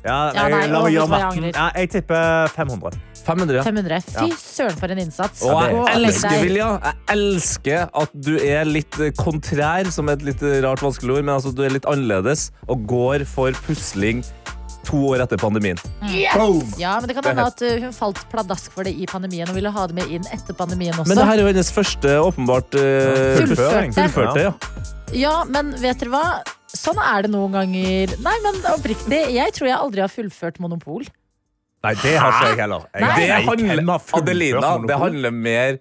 [0.07, 1.51] jeg, la meg gjøre du hva, jeg matten.
[1.53, 2.99] Ja, jeg tipper 500.
[3.27, 3.63] 500, ja.
[3.63, 4.01] 500.
[4.07, 5.41] Fy søren, for en innsats.
[5.43, 6.37] Og jeg og elsker.
[6.45, 11.25] Vilja, jeg elsker at du er litt kontrær, som er et litt rart vanskelig ord,
[11.27, 14.23] men altså, du er litt annerledes og går for pusling
[14.87, 15.77] to år etter pandemien.
[16.07, 19.57] Ja, men det kan hende at uh, hun falt pladask for det i pandemien og
[19.57, 21.09] ville ha det med inn etter pandemien også.
[21.11, 23.91] Men det her er jo hennes første åpenbart uh, fullførte.
[23.97, 24.45] fullførte.
[24.47, 24.53] Ja.
[25.15, 26.23] Ja, men vet dere hva?
[26.71, 28.15] Sånn er det noen ganger.
[28.23, 31.07] Nei, men oppriktig, jeg tror jeg aldri har fullført Monopol.
[31.85, 32.87] Nei, det har ikke jeg heller.
[32.91, 35.77] Jeg, Det handler, Adelina, det handler mer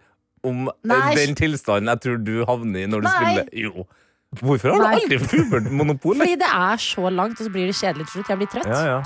[0.47, 1.15] om eh, Nei.
[1.17, 3.15] den tilstanden jeg tror du havner i når du Nei.
[3.17, 3.49] spiller.
[3.67, 3.87] Jo.
[4.35, 4.99] Hvorfor har Nei.
[4.99, 6.19] du aldri fullført Monopol?
[6.19, 8.33] Fordi det er så langt, og så blir det kjedelig til slutt.
[8.33, 8.67] Jeg blir trøtt.
[8.69, 9.01] Ja, ja.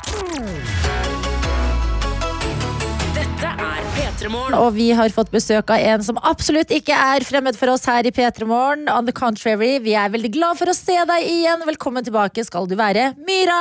[3.14, 7.56] Dette er P3 Og vi har fått besøk av en som absolutt ikke er fremmed
[7.58, 8.88] for oss her i P3 Morgen.
[8.90, 11.64] On the contrary, vi er veldig glad for å se deg igjen.
[11.68, 13.60] Velkommen tilbake skal du være, Myra!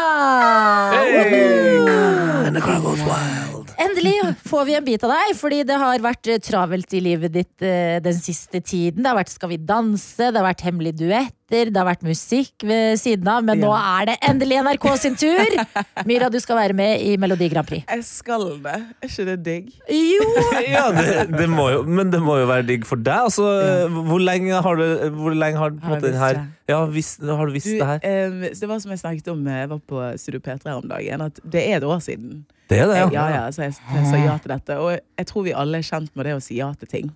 [3.80, 4.16] Endelig
[4.48, 7.64] får vi en bit av deg, fordi det har vært eh, travelt i livet ditt
[7.64, 9.04] eh, den siste tiden.
[9.04, 11.00] Det har vært Skal vi danse, det har vært hemmelige
[11.50, 15.16] duetter, det har vært musikk ved siden av, men nå er det endelig NRK sin
[15.20, 15.56] tur!
[16.10, 17.86] Myra, du skal være med i Melodi Grand Prix.
[17.90, 18.76] Jeg skal det.
[19.02, 19.72] Er ikke det digg?
[19.90, 20.28] Jo!
[20.70, 23.30] Ja, det, det må jo, men det må jo være digg for deg.
[23.30, 23.46] Altså,
[23.90, 24.84] Hvor lenge har du
[25.16, 27.88] Hvor lenge har, på en Har måte, her, ja, visst, har du visst Du, det
[27.88, 28.04] her?
[28.06, 31.24] Eh, det var som jeg snakket om eh, Jeg var på Studio P3 om dagen,
[31.26, 32.44] at det er et år siden.
[32.70, 33.26] Det er det, Ja, ja.
[33.34, 34.78] ja, så jeg, jeg sa ja til dette.
[34.78, 37.10] Og jeg tror vi alle er kjent med det å si ja til ting.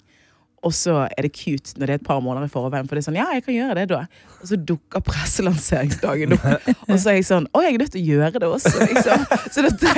[0.63, 3.03] Og så er det cute når det er et par måneder i forveien, for det
[3.03, 4.03] er sånn, ja, jeg kan gjøre det da.
[4.39, 6.69] Og så dukker presselanseringsdagen opp.
[6.89, 9.25] Og så er jeg sånn, å, jeg er nødt til å gjøre det også, liksom.
[9.51, 9.93] Så dette,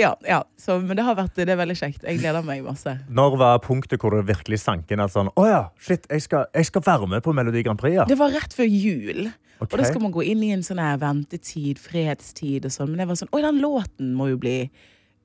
[0.00, 0.40] ja, ja.
[0.60, 2.04] Så, men det har vært, det er veldig kjekt.
[2.04, 2.96] Jeg gleder meg masse.
[3.12, 6.48] Når var punktet hvor det virkelig sank inn at sånn, å ja, shit, jeg skal,
[6.56, 8.08] jeg skal være med på Melodi Grand Prix, ja.
[8.08, 9.28] Det var rett før jul.
[9.60, 9.74] Okay.
[9.74, 12.94] Og da skal man gå inn i en sånn her ventetid, fredstid og sånn.
[12.94, 14.56] Men det var sånn, oi, den låten må jo bli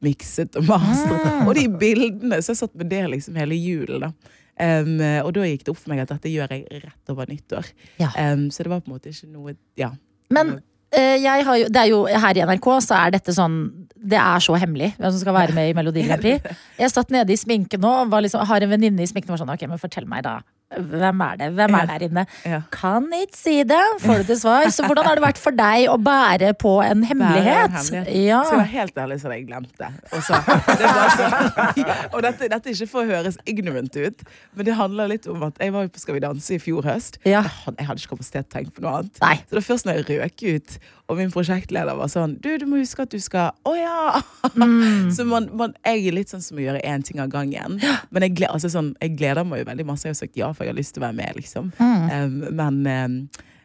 [0.03, 1.27] mikset og mastret.
[1.45, 4.11] Og de bildene, så jeg satt med det liksom hele julen da.
[4.55, 7.67] Um, og da gikk det opp for meg at dette gjør jeg rett over nyttår.
[7.99, 8.11] Ja.
[8.15, 9.89] Um, så det var på en måte ikke noe, ja.
[10.33, 10.55] Men
[10.95, 13.57] eh, jo, det er jo her i NRK så er dette sånn
[13.93, 16.55] Det er så hemmelig hvem som skal være med i Melodi Grand Prix.
[16.81, 19.37] Jeg satt nede i sminken nå og var liksom, har en venninne i sminken og
[19.37, 20.39] var sånn Ok, men fortell meg, da.
[20.73, 21.47] Hvem er det?
[21.53, 22.23] Hvem er der inne?
[22.45, 22.59] Ja.
[22.73, 24.65] Kan ikke si det, får du til svar.
[24.73, 27.69] Så hvordan har det vært for deg å bære på en hemmelighet?
[27.69, 28.25] Bare en hemmelighet.
[28.25, 28.39] Ja.
[28.47, 29.91] Skal jeg være helt ærlig, så hadde jeg glemt det.
[30.09, 30.41] Og, så,
[30.81, 31.29] det var så,
[32.15, 34.25] og dette, dette er ikke for å høres ignorant ut,
[34.57, 37.21] men det handler litt om at jeg var på Skal vi danse i fjor høst.
[37.23, 37.45] Ja.
[37.45, 39.21] Jeg hadde, jeg hadde ikke kapasitet til å tenke på noe annet.
[39.21, 39.35] Nei.
[39.45, 42.65] Så det var først når jeg røk ut, og min prosjektleder var sånn Du, du
[42.69, 44.21] må huske at du skal Å ja!
[44.55, 45.11] Mm.
[45.15, 47.79] Så man, man, jeg er litt sånn som å gjøre én ting av gangen.
[48.13, 50.07] Men jeg, altså sånn, jeg gleder meg jo veldig masse.
[50.07, 51.69] Jeg har sagt ja, for jeg har lyst til å være med, liksom.
[51.77, 52.07] Mm.
[52.09, 53.17] Um, men um,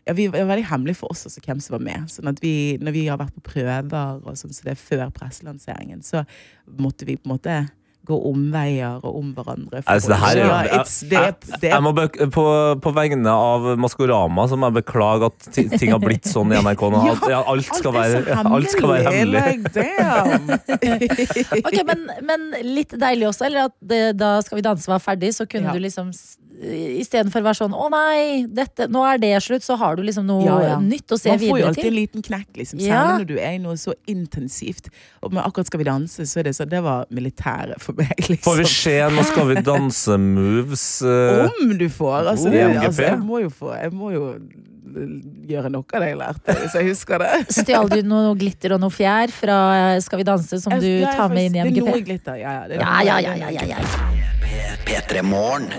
[0.08, 2.08] ja, vi, det var veldig hemmelig for oss også hvem som var med.
[2.12, 5.04] Sånn at vi, når vi har vært på prøver, og sånn, så det er før
[5.14, 6.24] presselanseringen, så
[6.80, 7.58] måtte vi på en måte
[8.10, 9.80] gå omveier og om hverandre.
[9.84, 11.92] for Altså, det her er jo- ja, it's, er- Jeg er- må
[12.34, 12.44] på,
[12.84, 16.82] på vegne av Maskorama så må jeg beklage at ting har blitt sånn i NRK
[16.92, 17.00] nå.
[17.14, 19.40] At, ja, alt, skal være, alt skal være hemmelig.
[21.66, 22.44] Ok, men, men
[22.74, 25.72] litt deilig også, eller at det, da Skal vi danse var ferdig, så kunne Ja.
[25.76, 26.10] du liksom
[26.60, 30.26] Istedenfor å være sånn 'Å nei, dette, nå er det slutt', så har du liksom
[30.26, 30.78] noe Ja, ja.
[30.80, 31.48] nytt å se videre til.
[31.48, 33.18] Man får jo alltid alltid en liten knekk, liksom, Ja.
[33.18, 34.88] når du er i noe så intensivt.
[35.22, 38.12] Og med akkurat Skal vi danse, så er det sånn Det var militæret for meg,
[38.28, 38.44] liksom.
[38.52, 41.02] Får vi se nå skal vi danse-moves?
[41.02, 42.26] Uh, Om du får!
[42.28, 44.38] Altså, Oh, det, altså, jeg må jo få Jeg må jo
[45.46, 47.46] gjøre noe av det jeg lærte, hvis jeg husker det.
[47.64, 51.28] Stjal du noe glitter og noe fjær fra Skal vi danse, som du jeg tar
[51.28, 51.74] med inn i MGP?
[51.74, 52.52] Det er noe glitter, ja.
[52.52, 53.76] ja, det er Ja, noe- ja, ja, ja, ja, ja.
[53.76, 54.29] P3 Morgen.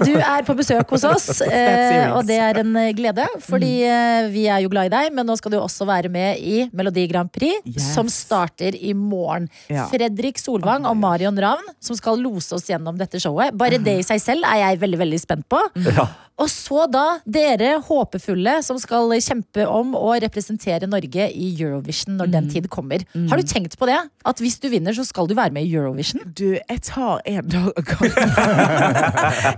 [0.05, 3.25] Du er på besøk hos oss, eh, og det er en eh, glede.
[3.43, 6.39] Fordi eh, vi er jo glad i deg, men nå skal du også være med
[6.39, 7.91] i Melodi Grand Prix, Yes.
[7.95, 9.47] som starter i morgen.
[9.71, 9.85] Ja.
[9.91, 13.55] Fredrik Solvang og Marion Ravn som skal lose oss gjennom dette showet.
[13.57, 15.59] Bare det i seg selv er jeg veldig veldig spent på.
[15.91, 16.07] Ja.
[16.41, 22.31] Og så da dere håpefulle som skal kjempe om å representere Norge i Eurovision når
[22.33, 23.05] den tid kommer.
[23.29, 23.99] Har du tenkt på det?
[24.27, 26.23] At hvis du vinner, så skal du være med i Eurovision?
[26.37, 28.35] Du, jeg tar en dag av gangen.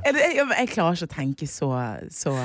[0.03, 1.69] Er jeg, jeg klarer ikke å tenke så,
[2.13, 2.35] så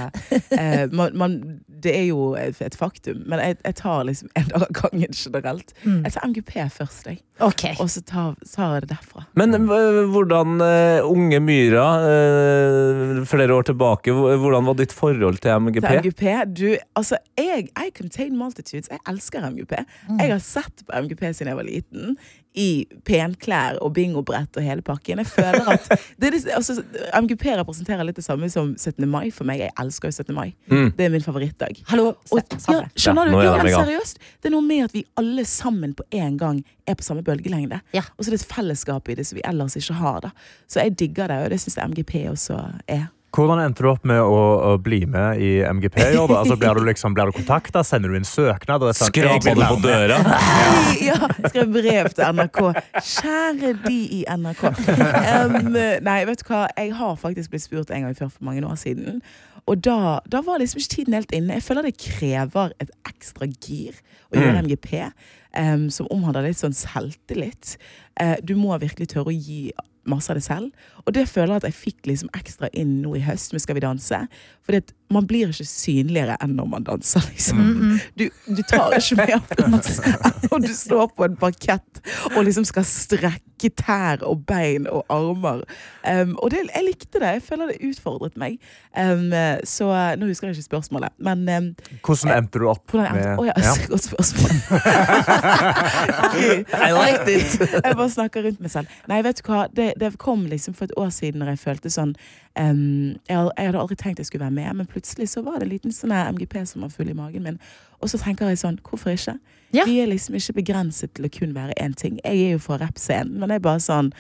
[0.55, 4.69] eh, man, man, Det er jo et, faktum, men jeg, jeg tar liksom en dag
[4.69, 5.75] av gangen generelt.
[5.85, 7.23] Jeg tar MGP først, jeg.
[7.39, 7.77] Okay.
[7.79, 9.23] Og så tar, tar jeg det derfra.
[9.39, 15.51] Men eh, hvordan uh, Unge Myra, uh, flere år tilbake, hvordan var ditt forhold til
[15.65, 15.87] MGP?
[15.89, 16.25] Til MGP,
[16.59, 18.89] du, altså jeg, I contain multitudes.
[18.91, 19.73] Jeg elsker MGP.
[20.19, 22.17] Jeg har sett på MGP siden jeg var liten.
[22.59, 25.21] I penklær og bingobrett og hele pakken.
[25.23, 25.85] Jeg føler at
[26.19, 26.83] det er, det- altså,
[27.23, 29.07] MGP representerer litt det samme som 17.
[29.09, 29.61] mai for meg.
[29.63, 30.35] Jeg elsker jo 17.
[30.35, 30.49] mai.
[30.67, 30.89] Mm.
[30.97, 31.83] Det er min favorittdag.
[31.93, 32.41] Hallo, Og,
[32.73, 33.37] ja, skjønner du?
[33.45, 33.85] Ja, ja.
[33.85, 34.19] seriøst.
[34.43, 37.79] Det er noe med at vi alle sammen på en gang er på samme bølgelengde.
[37.95, 38.03] Ja.
[38.17, 40.21] Og så er det et fellesskap i det som vi ellers ikke har.
[40.27, 40.31] da
[40.67, 43.07] Så jeg digger det, og det syns jeg MGP også er.
[43.35, 45.99] Hvordan endte du opp med å, å bli med i MGP?
[46.17, 47.83] Altså, blir du, liksom, blir du kontakta?
[47.85, 48.83] Sender du inn søknad?
[48.83, 50.21] Og sånn, Skraper du på døra?
[51.09, 52.63] Ja, skrev brev til NRK.
[53.05, 54.65] Kjære de i NRK.
[54.65, 56.65] Um, nei, vet du hva.
[56.79, 59.21] Jeg har faktisk blitt spurt en gang før for mange år siden.
[59.69, 61.59] Og da, da var liksom ikke tiden helt inne.
[61.59, 64.01] Jeg føler det krever et ekstra gir
[64.33, 64.95] å gjøre MGP.
[65.59, 67.77] Um, som omhandler litt sånn selvtillit.
[68.21, 69.69] Uh, du må virkelig tørre å gi
[70.11, 70.73] masse av det selv.
[71.05, 73.79] Og det føler jeg at jeg fikk liksom ekstra inn nå i høst med Skal
[73.79, 74.23] vi danse.
[74.67, 77.99] Fordi at man blir ikke synligere enn når man danser, liksom.
[78.19, 82.03] Du, du tar ikke mer plass enn når du står på en parkett
[82.35, 85.65] og liksom skal strekke tær og bein og armer.
[86.05, 87.31] Um, og det, jeg likte det.
[87.39, 88.59] Jeg føler det utfordret meg.
[88.95, 89.33] Um,
[89.67, 91.75] så uh, nå husker jeg ikke spørsmålet, men um,
[92.07, 93.73] Hvordan endte du opp med Å ja, ja.
[93.91, 94.55] godt spørsmål.
[96.89, 97.51] I liked it!
[97.59, 98.87] jeg bare snakker rundt meg selv.
[99.11, 99.61] Nei, vet du hva?
[99.75, 102.13] Det, det kom liksom for et år siden når jeg følte sånn
[102.57, 105.69] em, jeg, jeg hadde aldri tenkt jeg skulle være med, men plutselig så var det
[105.69, 107.61] en liten sånn MGP som var full i magen min.
[108.01, 109.39] Og så tenker jeg sånn, hvorfor ikke?
[109.75, 109.85] Ja.
[109.85, 112.21] Vi er liksom ikke begrenset til å kun være én ting.
[112.25, 114.13] Jeg er jo fra rappscenen, men jeg er bare sånn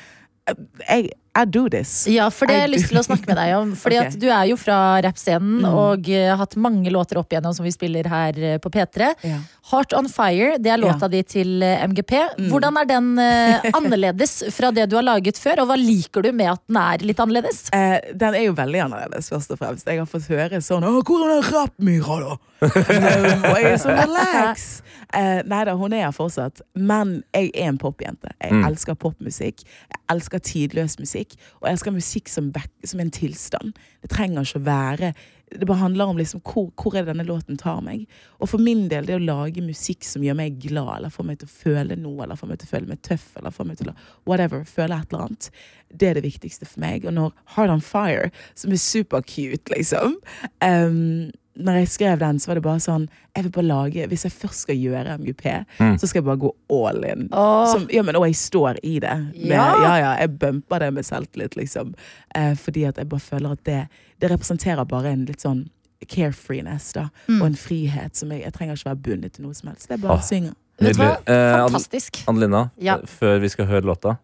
[0.88, 2.06] jeg, I do this.
[2.10, 3.74] Ja, for det har jeg lyst til å snakke med deg om.
[3.82, 4.08] Fordi okay.
[4.10, 5.64] at du er jo fra rappscenen Mm.
[5.70, 9.12] og uh, har hatt mange låter opp igjennom som vi spiller her uh, på P3.
[9.22, 9.38] Ja.
[9.70, 12.12] Heart On Fire, det er låta di til uh, MGP.
[12.38, 12.48] Mm.
[12.50, 16.30] Hvordan er den eh, annerledes fra det du har laget før, og hva liker du
[16.32, 17.68] med at den er litt annerledes?
[17.76, 19.86] Eh, den er jo veldig annerledes, først og fremst.
[19.86, 22.38] Jeg har fått høre sånn 'Å, hvor er rappmyra, da?'
[23.52, 24.66] og jeg er så relax.
[25.14, 26.62] Uh, nei da, hun er her fortsatt.
[26.74, 28.32] Men jeg er en popjente.
[28.40, 28.64] Jeg Mm.
[28.70, 29.60] elsker popmusikk.
[30.12, 31.36] Elsker tidløs musikk.
[31.62, 32.52] Og elsker musikk som,
[32.84, 33.76] som en tilstand.
[34.02, 35.12] Det trenger ikke å være
[35.50, 38.04] det bare handler om liksom, hvor, hvor er denne låten tar meg.
[38.38, 41.40] Og for min del, det å lage musikk som gjør meg glad, eller får meg
[41.40, 43.80] til å føle noe, eller får meg til å føle meg tøff, eller får meg
[43.80, 43.96] til å
[44.28, 45.50] whatever, føle et eller annet,
[45.88, 47.08] det er det viktigste for meg.
[47.08, 50.18] Og når Heart on Fire, som er supercute, liksom
[50.64, 54.22] um, når jeg skrev den, så var det bare sånn Jeg vil bare lage Hvis
[54.24, 55.96] jeg først skal gjøre MGP, Mm.
[55.98, 57.28] så skal jeg bare gå all in.
[57.32, 57.66] Oh.
[57.72, 59.16] Som, ja, men, og jeg står i det.
[59.34, 59.66] Med, Ja.
[59.82, 59.96] ja.
[59.98, 61.94] ja, Jeg bumper det med selvtillit, liksom.
[62.34, 63.88] Eh, fordi at jeg bare føler at det,
[64.20, 65.68] det representerer bare en litt sånn
[66.08, 67.08] carefreeness, da.
[67.28, 67.40] Mm.
[67.42, 69.88] Og en frihet som jeg Jeg trenger ikke være bundet til noe som helst.
[69.88, 70.22] Det er bare Åh.
[70.22, 70.54] synger.
[70.78, 70.94] synge.
[70.94, 71.26] Nydelig.
[71.26, 72.22] Eh, Fantastisk.
[72.28, 72.94] Adelina, Ja.
[72.98, 74.18] eh, før vi skal høre låta,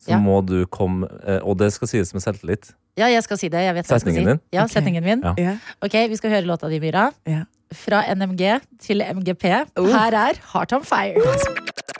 [0.00, 0.18] så Ja.
[0.18, 2.72] må du komme eh, Og det skal sies med selvtillit.
[2.98, 3.62] Ja, jeg skal si det.
[3.64, 4.24] Jeg vet hva jeg skal si.
[4.26, 4.40] din?
[4.52, 4.74] Ja, okay.
[4.74, 5.24] setningen min.
[5.40, 5.56] Ja.
[5.80, 7.08] Ok, vi skal høre låta di, Myra.
[7.28, 7.46] Ja.
[7.72, 9.46] Fra NMG til MGP.
[9.80, 9.88] Uh.
[9.88, 11.16] Her er Heart on Fire.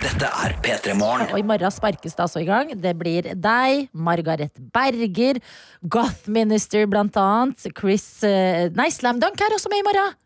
[0.02, 1.31] Dette er P3 Morgen.
[1.33, 2.74] Og i morgen sparkes det altså i gang.
[2.83, 5.40] Det blir deg, Margaret Berger,
[5.88, 10.18] Goth Minister blant annet, Chris eh, Nei, Slam Dunk er også med i morgen!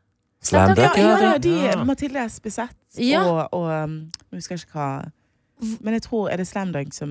[0.47, 1.33] Slam Dunk, ja, ja.
[1.33, 3.23] ja, de, Mathilde Espeseth Ja.
[3.29, 3.97] og, og um,
[4.33, 4.91] Jeg husker ikke hva
[5.85, 7.11] Men jeg tror Er det Slam Dunk som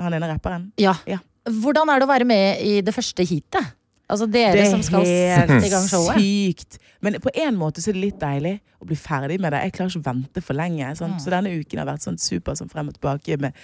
[0.00, 0.70] Han ene rapperen?
[0.80, 0.94] Ja.
[1.06, 1.20] Ja.
[1.50, 3.72] Hvordan er det å være med i det første heatet?
[4.12, 6.20] Altså dere som skal sette i gang showet.
[6.20, 6.78] sykt.
[7.02, 9.62] Men på en måte så er det litt deilig å bli ferdig med det.
[9.64, 10.90] Jeg klarer ikke å vente for lenge.
[10.98, 11.16] Mm.
[11.22, 13.56] Så denne uken har vært sånn super sånn frem og tilbake med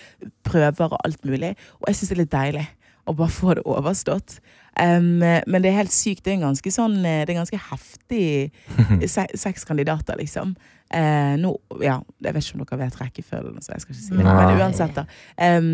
[0.46, 1.52] prøver og alt mulig.
[1.82, 2.64] Og jeg syns det er litt deilig
[3.08, 4.38] å bare få det overstått.
[4.78, 6.24] Um, men det er helt sykt.
[6.24, 8.26] Det er en ganske sånn eh, Det er ganske heftig
[9.14, 10.54] se seks kandidater, liksom.
[10.88, 11.50] Uh, nå,
[11.84, 14.22] ja, Jeg vet ikke om dere vet rekkefølgen, så jeg skal ikke si det.
[14.24, 14.36] Nei.
[14.38, 15.04] Men uansett, da.
[15.36, 15.72] Um,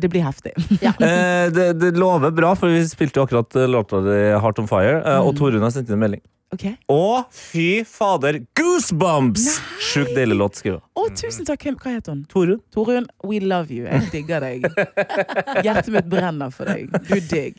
[0.00, 0.54] det blir heftig.
[1.04, 5.00] Eh, det, det lover bra, for vi spilte jo akkurat låta di Heart on Fire,
[5.02, 6.22] eh, og Torunn har sendt inn en melding.
[6.54, 6.76] Okay.
[6.92, 8.38] Og fy fader!
[8.54, 9.58] Goosebumps!
[9.82, 11.66] Sjukt deilig låt skriver Å, tusen takk.
[11.82, 12.22] Hva heter hun?
[12.30, 12.60] Torunn.
[12.74, 13.88] Torun, we love you.
[13.88, 14.68] Jeg digger deg.
[15.66, 16.94] Hjertet mitt brenner for deg.
[17.10, 17.58] Du digg.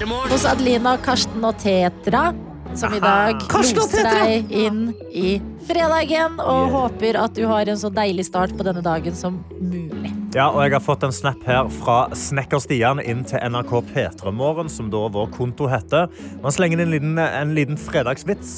[0.00, 2.30] Hos Adelina, Karsten og Tetra,
[2.78, 4.78] som i dag loser deg inn
[5.12, 5.34] i
[5.68, 6.38] fredagen.
[6.40, 10.14] Og håper at du har en så deilig start på denne dagen som mulig.
[10.32, 14.70] Ja, og jeg har fått en snap her fra Snekker Stian inn til NRK P3morgen,
[14.72, 16.08] som da vår konto heter.
[16.40, 18.54] Man slenger inn en liten, en liten fredagsvits.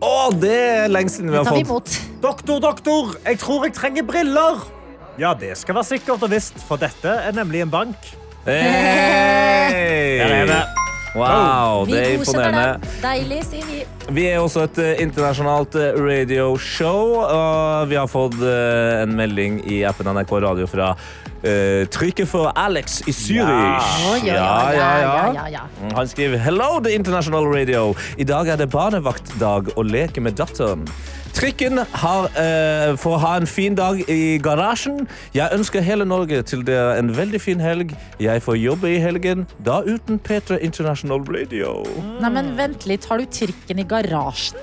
[0.00, 1.92] Å, det er lenge siden vi Det har tar vi fått.
[1.98, 2.22] imot.
[2.24, 4.64] Doktor, doktor, jeg tror jeg trenger briller.
[5.20, 8.00] Ja, det skal være sikkert og visst, for dette er nemlig en bank.
[8.46, 10.20] Hey!
[10.22, 10.85] Der er det.
[11.16, 12.88] Wow, det er imponerende.
[13.00, 13.78] Deilig, sier vi.
[14.16, 17.22] Vi er også et internasjonalt eh, radioshow.
[17.24, 22.52] Og vi har fått eh, en melding i appen NRK Radio fra uh, trykket for
[22.58, 23.90] Alex i Zürich.
[24.26, 24.92] Ja, ja,
[25.34, 25.64] ja, ja.
[25.96, 27.94] Han skriver Hello, the international radio.
[28.18, 30.84] I dag er det barnevaktdag og leke med datteren.
[31.36, 35.06] Trikken har, eh, får ha en fin dag i garasjen.
[35.34, 37.92] Jeg ønsker hele Norge til det en veldig fin helg.
[38.18, 41.84] Jeg får jobbe i helgen, da uten P3 International Radio.
[42.22, 43.04] Nei, men vent litt.
[43.04, 44.56] Har du trikken i garasjen?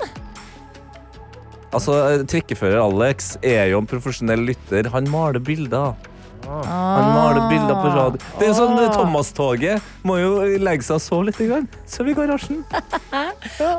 [1.71, 4.89] Altså, eh, Trikkefører Alex er jo en profesjonell lytter.
[4.89, 5.93] Han maler bilder.
[6.47, 8.21] Han maler bilder på radio.
[8.39, 9.91] Det er sånn eh, Thomas-toget.
[10.07, 11.39] Må jo legge seg og sove litt.
[11.43, 11.67] Grann.
[11.67, 12.63] vi i garasjen.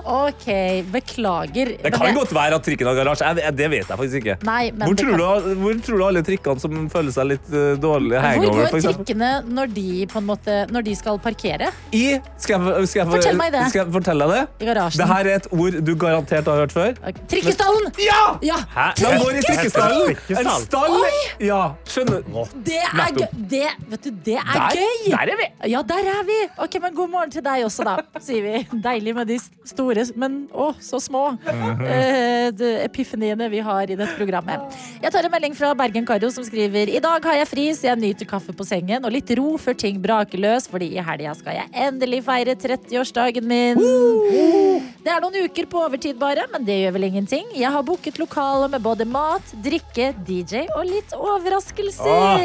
[0.05, 0.47] Ok,
[0.93, 1.71] beklager.
[1.83, 3.31] Det kan godt være at trikken har garasje.
[3.57, 4.37] Det vet jeg faktisk ikke.
[4.47, 5.47] Nei, men Hvor tror, kan...
[5.49, 9.31] du, hvor tror du alle trikkene som føler seg litt eh, dårlig Hvor går trikkene
[9.49, 13.39] når de, på en måte, når de skal parkere I, skal jeg, skal jeg, Fortell
[13.41, 13.65] meg det.
[13.73, 14.65] Skal jeg fortelle deg det?
[14.65, 15.03] i garasjen?
[15.03, 16.95] Dette er et ord du garantert har hørt før.
[17.01, 17.27] Okay.
[17.35, 17.91] Trikkestallen!
[18.05, 18.23] Ja!
[18.45, 18.61] Ja!
[18.99, 20.15] Trikkestallen.
[20.35, 20.99] En stall.
[21.43, 22.23] Ja, skjønner.
[22.65, 23.25] Det er gøy!
[23.51, 25.11] Det, vet du, det er Der, gøy!
[25.11, 25.47] der er vi.
[25.73, 26.37] Ja, der er vi!
[26.63, 28.81] Ok, men God morgen til deg også, da, sier vi.
[28.85, 34.15] Deilig med de store, men å, så små uh, de epifaniene vi har i dette
[34.19, 34.79] programmet.
[35.03, 37.91] Jeg tar en melding fra Bergen Karo som skriver I dag har jeg fri, så
[37.91, 41.35] jeg nyter kaffe på sengen og litt ro før ting braker løs, fordi i helga
[41.39, 43.83] skal jeg endelig feire 30-årsdagen min.
[45.05, 47.51] Det er noen uker på overtid bare, men det gjør vel ingenting.
[47.57, 52.44] Jeg har booket lokale med både mat, drikke, DJ og litt overraskelser.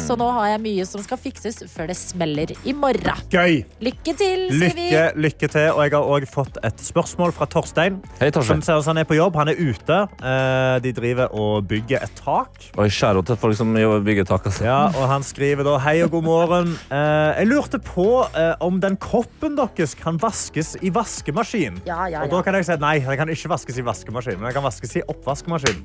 [0.00, 3.20] Så nå har jeg mye som skal fikses før det smeller i morgen.
[3.32, 3.60] Gøy.
[3.82, 4.86] Lykke til, sier vi.
[4.90, 5.68] Lykke, lykke til.
[5.74, 8.00] Og jeg har også fått et spørsmål fra Torstein.
[8.20, 8.62] Hei, Som Torstein.
[8.66, 9.38] ser ut han er på jobb.
[9.40, 9.98] Han er ute.
[10.20, 12.60] Eh, De driver og bygger et tak.
[12.80, 14.46] Oi, skjære til folk som bygger tak.
[14.50, 14.64] Altså.
[14.64, 16.74] Ja, og Han skriver da Hei og god morgen.
[16.90, 21.80] Eh, Jeg lurte på eh, om den koppen deres kan vaskes i vaskemaskin.
[21.86, 22.22] Ja, ja, ja.
[22.24, 24.64] Og da kan jeg si nei, den kan ikke vaskes i vaskemaskin, men den kan
[24.64, 25.84] vaskes i oppvaskmaskin.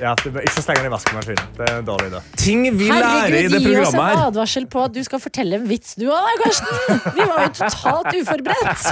[0.00, 1.50] Ja, du ikke slenge den i vaskemaskinen.
[1.58, 2.22] Det er en dårlig idé.
[2.40, 5.58] Ting vi lærer i Herregud, det gi oss en advarsel på at du skal fortelle
[5.60, 7.02] en vits du òg, Karsten.
[7.18, 8.84] Vi var jo totalt uforberedt.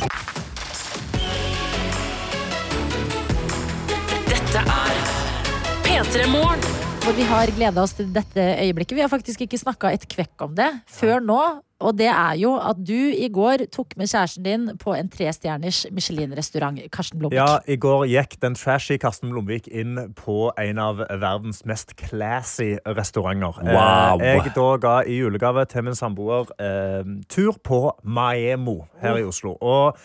[4.28, 5.02] Dette er
[5.86, 6.79] P3 Morgen.
[7.00, 8.94] For vi har gleda oss til dette øyeblikket.
[8.98, 11.40] Vi har faktisk ikke snakka et kvekk om det før nå.
[11.80, 15.86] Og det er jo at du i går tok med kjæresten din på en trestjerners
[15.96, 16.76] Michelin-restaurant.
[16.92, 17.38] Karsten Blomvik.
[17.40, 22.74] Ja, I går gikk den trashy Karsten Blomvik inn på en av verdens mest classy
[22.84, 23.64] restauranter.
[23.64, 24.20] Wow.
[24.20, 27.00] Eh, Jeg da ga i julegave til min samboer eh,
[27.32, 29.56] tur på Maemo her i Oslo.
[29.64, 29.96] Og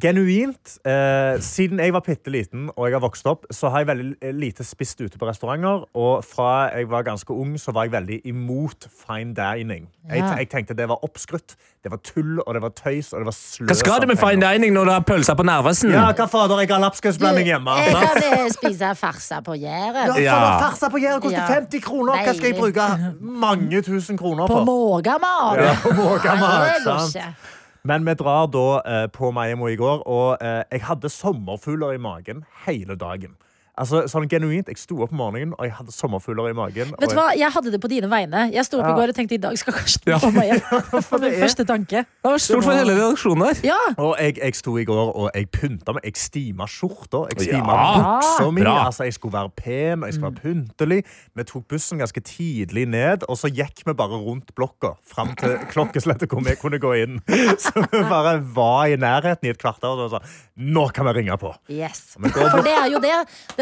[0.00, 3.88] genuint, eh, siden jeg var bitte liten og jeg har vokst opp, så har jeg
[3.92, 5.84] veldig lite spist ute på restauranter.
[5.94, 9.86] Og fra jeg var ganske ung, så var jeg veldig imot fine dining.
[10.10, 10.34] Jeg, Ja.
[10.36, 13.32] jeg tenkte det var oppskrytt, det var tull, og det var tøys, og det var
[13.38, 15.92] sløs Hva skal du med fine dining når du har pølser på Narvesen?
[15.92, 17.70] Ja, hva fader, jeg har lapskausblanding hjemme.
[17.84, 20.16] Jeg kan eh, spise farsa på Jæren.
[20.18, 20.60] Ja, Ja.
[20.68, 21.46] Farsa på Jæren koster Ja.
[21.60, 22.14] 50 kroner.
[22.24, 24.64] Hva skal jeg bruke mange tusen kroner På på?
[24.64, 25.62] Mågamat.
[25.62, 27.36] Ja, på Mågamat, det sant.
[27.84, 32.00] Men vi drar da eh, på Maimo i går, og eh, jeg hadde sommerfugler i
[32.00, 33.34] magen hele dagen.
[33.74, 36.92] Altså, sånn genuint, Jeg sto opp om morgenen, og jeg hadde sommerfugler i magen.
[37.00, 38.44] Vet du hva, Jeg hadde det på dine vegne.
[38.54, 40.60] Jeg sto opp i går og tenkte i dag skal Karsten få meg hjem.
[40.94, 42.04] Det var min første tanke.
[42.06, 43.60] Det var stort for hele redaksjonen her.
[43.66, 46.06] Ja, Og jeg, jeg sto i går og jeg pynta meg.
[46.06, 47.24] Jeg stima skjorta.
[47.32, 48.62] Jeg stima Ja, buksa mi.
[48.68, 51.00] Altså, jeg skulle være pen og jeg skulle være pyntelig.
[51.34, 55.56] Vi tok bussen ganske tidlig ned, og så gikk vi bare rundt blokka fram til
[55.74, 57.18] klokkeslettet hvor vi kunne gå inn.
[57.64, 60.22] Så vi bare var i nærheten i et kvarter og sa
[60.54, 61.50] nå kan vi ringe på.
[61.72, 62.14] yes.
[62.22, 63.14] Men For det er jo det.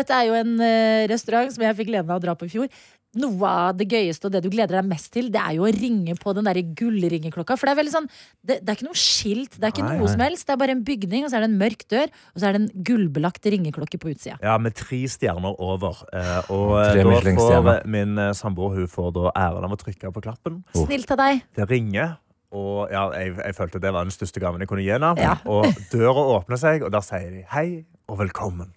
[0.03, 2.53] Dette er jo en eh, restaurant som jeg fikk gleden av å dra på i
[2.53, 2.69] fjor.
[3.13, 5.73] Noe av det gøyeste og det du gleder deg mest til, det er jo å
[5.75, 7.59] ringe på den der gullringeklokka.
[7.61, 9.99] For det er veldig sånn det, det er ikke noe skilt, det er ikke Nei,
[10.01, 10.15] noe nei.
[10.15, 10.47] som helst.
[10.49, 12.57] Det er bare en bygning, og så er det en mørk dør, og så er
[12.57, 14.39] det en gullbelagt ringeklokke på utsida.
[14.41, 16.01] Ja, med tre stjerner over.
[16.09, 20.17] Eh, og eh, Tre da får min samboer hun får da æren av å trykke
[20.17, 20.63] på knappen.
[20.73, 21.45] Snilt av deg.
[21.61, 22.17] Det ringer,
[22.57, 25.13] og ja, jeg, jeg følte det var den største gaven jeg kunne gi henne.
[25.21, 25.37] Ja.
[25.45, 27.67] Og døra åpner seg, og der sier de hei
[28.09, 28.73] og velkommen.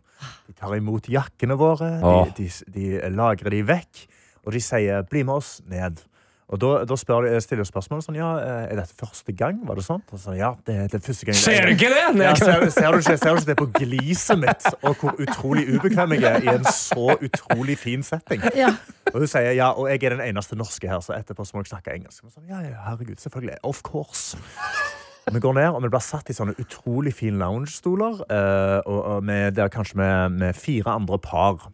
[0.47, 4.05] De tar imot jakkene våre, de, de, de lagrer de vekk,
[4.45, 6.03] og de sier bli med oss ned.
[6.45, 9.63] Og da, da spør de, stiller jeg spørsmål sånn, ja, eh, er dette første gang,
[9.65, 10.03] var det sånn?
[10.13, 11.37] Og så, ja, det, det er første gang.
[11.41, 12.03] Ser du ikke det?
[12.21, 15.65] Ja, ser, ser, du ikke, ser du ikke det på gliset mitt, og hvor utrolig
[15.73, 18.45] ubekvem jeg er i en så utrolig fin setting?
[18.53, 18.75] Ja.
[19.09, 21.65] Og hun sier ja, og jeg er den eneste norske her, så etterpå så må
[21.65, 22.27] jeg snakke engelsk.
[22.29, 23.57] Og så, ja, ja, herregud, selvfølgelig.
[23.65, 24.37] Of course.
[25.33, 29.71] Vi går ned, og vi blir satt i sånne utrolig fine loungestoler, Uh, med, der
[29.73, 31.69] kanskje med, med fire andre par.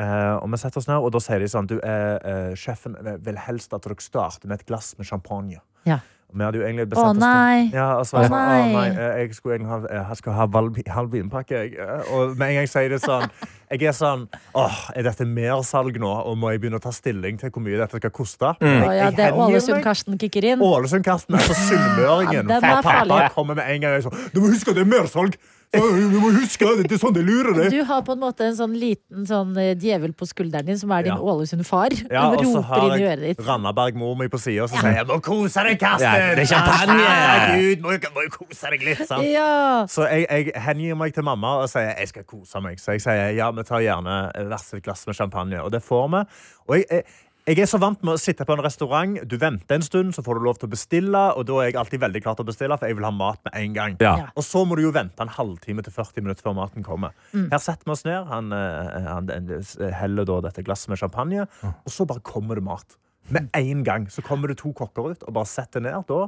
[0.00, 3.40] Eh, og vi setter oss ned, og da sier de sånn du, eh, Sjefen vil
[3.48, 5.60] helst at dere starter med et glass med champagne.
[5.88, 6.00] Ja.
[6.32, 7.70] Vi hadde jo egentlig bestemt oss Å nei.
[7.74, 8.58] ja, altså, Å, nei.
[8.60, 11.62] å, nei, eh, jeg skulle egentlig ha, jeg skal ha valg, halv vinpakke.
[11.64, 11.74] Jeg.
[11.78, 13.26] eh, Og med en gang jeg sier det sånn
[13.70, 14.24] Jeg er sånn
[14.58, 16.10] Åh, er dette mersalg nå?
[16.26, 18.50] Og må jeg begynne å ta stilling til hvor mye dette skal koste?
[18.54, 19.38] Å Jeg, ja, jeg det er.
[19.46, 20.64] Ålesund-Karsten kicker inn.
[20.66, 22.50] Ålesund-Karsten, altså sunnmøringen.
[22.50, 25.38] Ja, Pappa kommer med en gang og sånn Du må huske at det er mersalg!
[25.70, 27.68] Du må huske det, det er sånn de lurer deg!
[27.70, 30.90] Du har på en måte en sånn liten sånn eh, djevel på skulderen din, som
[30.96, 31.20] er din Ja.
[31.22, 31.94] Ålesund-far.
[32.10, 33.44] Ja, og så har jeg øret ditt.
[33.46, 36.10] Randaberg, mor mi, på sida, som sier jeg 'må kose deg, Karsten'!
[36.10, 37.06] Ja, det er champagne!
[37.54, 39.22] Gud, må, må kose deg litt, sant?
[39.30, 39.86] Ja.
[39.86, 42.82] Så jeg, jeg hengir meg til mamma og sier jeg skal kose meg.
[42.82, 45.62] Så jeg sier ja, vi tar gjerne hvert sitt glass med champagne.
[45.62, 46.24] Og det får vi.
[46.66, 47.04] Og jeg, jeg,
[47.48, 49.16] jeg er så vant med å sitte på en restaurant.
[49.28, 51.22] Du venter en stund, så får du lov til å bestille.
[51.38, 53.40] Og da er jeg alltid veldig klar til å bestille, for jeg vil ha mat
[53.48, 53.98] med en gang.
[54.04, 54.14] Ja.
[54.34, 57.16] Og så må du jo vente en halvtime til 40 minutter før maten kommer.
[57.32, 58.28] Her setter vi oss ned.
[58.30, 62.66] Han, han, han eh, heller da dette glasset med champagne, og så bare kommer det
[62.66, 62.98] mat.
[63.30, 66.08] Med en gang så kommer det to kokker ut og bare setter ned.
[66.08, 66.24] da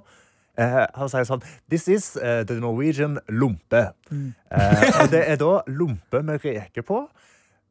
[0.61, 1.41] Eh, han sier sånn
[1.73, 3.87] This is uh, the Norwegian lompe.
[4.13, 7.07] Eh, og det er da lompe med reker på.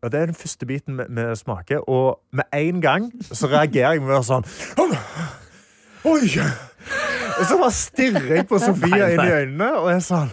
[0.01, 1.83] Og Det er den første biten vi, smaker.
[1.89, 4.47] Og med en gang så reagerer jeg med å være sånn
[6.09, 6.25] Oi!
[7.37, 10.31] Og så bare stirrer jeg på Sofie inn i øynene og er sånn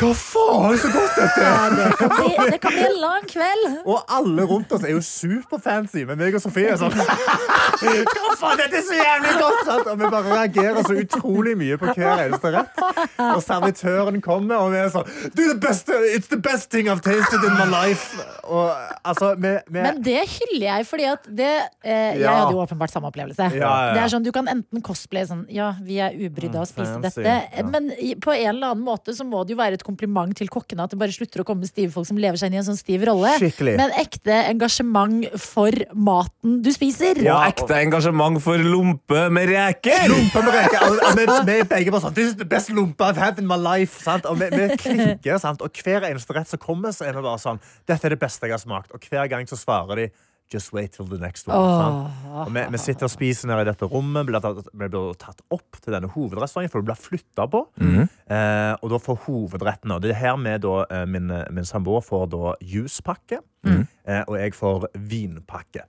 [0.00, 1.50] Hva faen, så godt dette er!
[1.50, 3.64] Ja, det, kan bli, det kan bli en lang kveld.
[3.84, 8.60] Og alle rundt oss er jo superfancy, men meg og Sofie er sånn Hva faen,
[8.62, 9.60] dette er så jævlig godt!
[9.68, 9.90] Sant?
[9.92, 12.80] Og vi bare reagerer så utrolig mye på hver eneste rett.
[13.26, 17.04] Og servitøren kommer, og vi er sånn Du, det beste, It's the best thing I've
[17.04, 18.16] tasted in my life!
[18.50, 18.72] Og
[19.06, 21.50] altså, vi, vi Men det hyller jeg, fordi at det
[21.84, 22.32] eh, Jeg Ja.
[22.40, 23.50] hadde jo åpenbart samme opplevelse.
[23.52, 23.92] Ja, ja, ja.
[23.98, 27.04] Det er sånn, Du kan enten cosplaye sånn Ja, vi er ubrydda å spise Mm,
[27.04, 27.62] dette, ja.
[27.68, 27.90] men
[28.24, 30.94] på en eller annen måte så må det jo være et kompliment til kokkene at
[30.94, 33.04] det bare slutter å komme stive folk som lever seg inn i en sånn stiv
[33.08, 33.34] rolle.
[33.42, 33.76] Skikkelig.
[33.80, 37.20] Men ekte engasjement for maten du spiser.
[37.26, 37.40] Ja.
[37.50, 40.06] Ekte engasjement for lompe med reker!
[40.12, 40.96] Lompe med reker.
[41.18, 43.58] Vi, vi er begge bare sånn This is the best lompe I've had in my
[43.60, 44.00] life.
[44.04, 44.28] Sant?
[44.30, 45.62] Og vi, vi klikker, sant?
[45.64, 48.48] Og hver eneste rett som kommer, så er vi bare sånn Dette er det beste
[48.48, 48.94] jeg har smakt.
[48.96, 50.10] Og hver gang så svarer de
[50.50, 51.56] Just wait till the next one.
[51.56, 52.42] Oh.
[52.42, 54.26] Og vi, vi sitter og spiser nede i dette rommet.
[54.26, 57.60] Blir tatt, vi blir tatt opp til denne hovedrestauranten, for du blir flytta på.
[57.78, 62.02] Eh, og da får hovedretten Og det er her vi da, eh, min, min samboer
[62.02, 63.38] får da juspakke.
[63.62, 65.84] Eh, og jeg får vinpakke.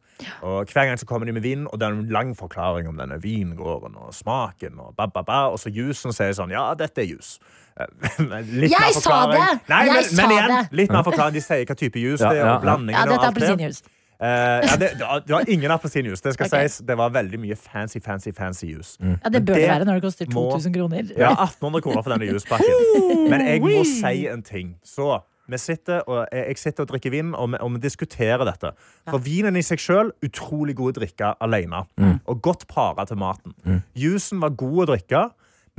[0.46, 3.00] Og hver gang så kommer de med vin, og det er en lang forklaring om
[3.00, 4.78] denne vingården og smaken.
[4.84, 7.40] Og, ba, ba, ba, og så jusen sier sånn Ja, dette er jus.
[7.80, 7.88] Eh,
[8.62, 9.42] litt Jeg mer sa det!
[9.72, 10.78] Nei, Jeg men, sa men igjen, det!
[10.84, 11.40] litt mer forklaring.
[11.40, 13.82] De sier hva type jus Ja, det er, ja, og blandingen Ja, og alt det.
[14.22, 16.22] Eh, ja, det, det, var, det var ingen appelsinjuice.
[16.22, 16.68] Det skal okay.
[16.68, 16.82] sies.
[16.88, 18.98] Det var veldig mye fancy, fancy, fancy juice.
[19.02, 21.12] Ja, det bør det det være når det koster 2000 kroner.
[21.18, 23.28] Ja, 1800 kroner for denne juspakken.
[23.32, 24.76] Men jeg må si en ting.
[24.86, 25.20] Så
[25.50, 28.76] vi sitter og, jeg sitter og drikker vin, og vi, og vi diskuterer dette.
[29.10, 31.86] For vinen i seg sjøl, utrolig god å drikke alene.
[32.30, 33.58] Og godt para til maten.
[33.98, 35.30] Jusen var god å drikke,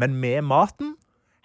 [0.03, 0.97] men med maten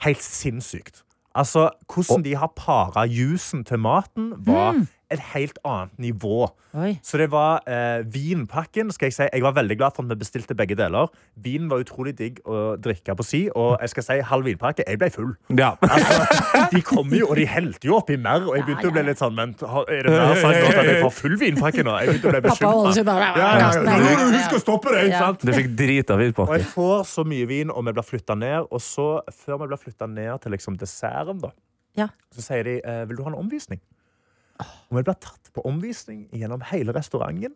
[0.01, 1.03] helt sinnssykt.
[1.37, 4.79] Altså, Hvordan de har para jusen til maten, var
[5.13, 6.49] et helt annet nivå.
[6.77, 6.89] Oi.
[7.05, 8.91] Så det var eh, vinpakken.
[8.91, 9.27] skal Jeg si.
[9.33, 11.07] Jeg var veldig glad for at vi bestilte begge deler.
[11.39, 14.83] Vinen var utrolig digg å drikke på si, og jeg skal si halv vinpakke.
[14.87, 15.33] Jeg ble full.
[15.57, 15.73] Ja.
[15.97, 19.03] Altså, de kom jo, og de helte jo oppi mer, og jeg begynte å bli
[19.07, 21.95] litt sånn Men er det mer sagt at jeg får full vinpakke nå?
[22.03, 23.15] Jeg begynte å bli bekymra.
[23.15, 23.97] Ja, ja, ja.
[23.97, 24.27] Ja.
[24.35, 25.05] Husk å stoppe det!
[25.07, 25.45] ikke sant?
[25.47, 26.51] Du fikk drit av vinpakke.
[26.51, 28.67] Og jeg får så mye vin, og vi blir flytta ned.
[28.73, 29.07] Og så,
[29.45, 31.53] før vi blir flytta ned til liksom desserten, da,
[31.97, 32.09] Ja.
[32.35, 33.79] så sier de eh, vil du ha en omvisning.
[34.61, 37.55] Og vi ble tatt på omvisning gjennom hele restauranten.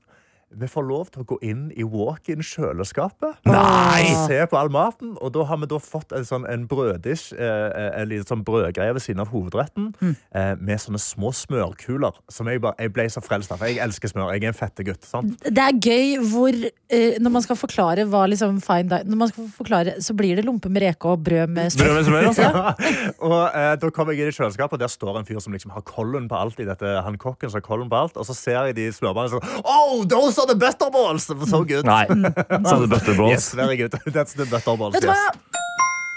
[0.51, 3.39] Vi får lov til å gå inn i walk-in-kjøleskapet.
[3.47, 4.03] Nei!
[4.27, 5.13] Se på all maten.
[5.23, 8.91] Og da har vi da fått en, sånn, en brøddish, eh, en liten sånn brødgreie
[8.95, 10.15] ved siden av hovedretten, mm.
[10.59, 12.17] med sånne små smørkuler.
[12.31, 13.61] Som jeg, bare, jeg ble så frelst av.
[13.61, 14.33] For jeg elsker smør.
[14.35, 15.07] Jeg er en fettegutt.
[15.07, 15.39] sant?
[15.45, 19.31] Det er gøy hvor eh, Når man skal forklare hva liksom fine dine Når man
[19.31, 21.87] skal forklare, så blir det lompe med reke og brød med smør.
[21.87, 22.91] Brød med smør, altså?
[23.29, 25.73] og eh, da kommer jeg inn i kjøleskapet, og der står en fyr som liksom
[25.75, 26.59] har kollen på alt.
[26.59, 29.35] i dette, han kokken som har kollen på alt, Og så ser jeg de smørbarna
[29.35, 31.29] sånn Oh, those are the butterballs!
[31.49, 31.85] So good.
[31.85, 32.05] Nei.
[32.07, 33.31] Sa du butterballs?
[33.37, 33.91] Yes, very good.
[34.15, 35.17] That's the butterballs, Vet du hva?
[35.17, 35.57] yes.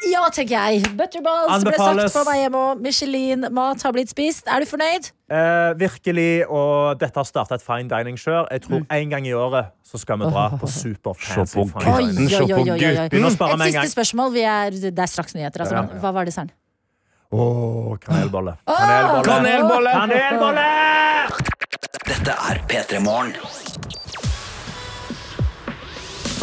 [0.05, 0.83] Ja, tenker jeg.
[0.99, 2.13] Butterballs ble Anbefales.
[2.13, 4.45] sagt på vei hjem, og Michelin-mat har blitt spist.
[4.53, 5.07] Er du fornøyd?
[5.33, 8.51] Eh, virkelig, og dette har starta et fine dining-kjør.
[8.53, 11.65] Jeg tror en gang i året så skal vi dra på super Se fancy på
[11.73, 12.21] fine dining.
[12.21, 13.09] gutten, se oi, på oi, oi, oi.
[13.15, 13.95] Begynn å spare Et med en siste gang.
[13.97, 14.35] spørsmål.
[14.37, 15.65] Vi er, det er straks nyheter.
[15.65, 16.53] Altså, Ja, men hva var desserten?
[17.33, 18.59] Åh, kanelbolle.
[18.69, 19.25] Kanelbolle.
[19.25, 19.97] Kanelbolle!
[20.05, 20.69] Kanelbolle!
[22.05, 23.33] Dette er P3 Morgen.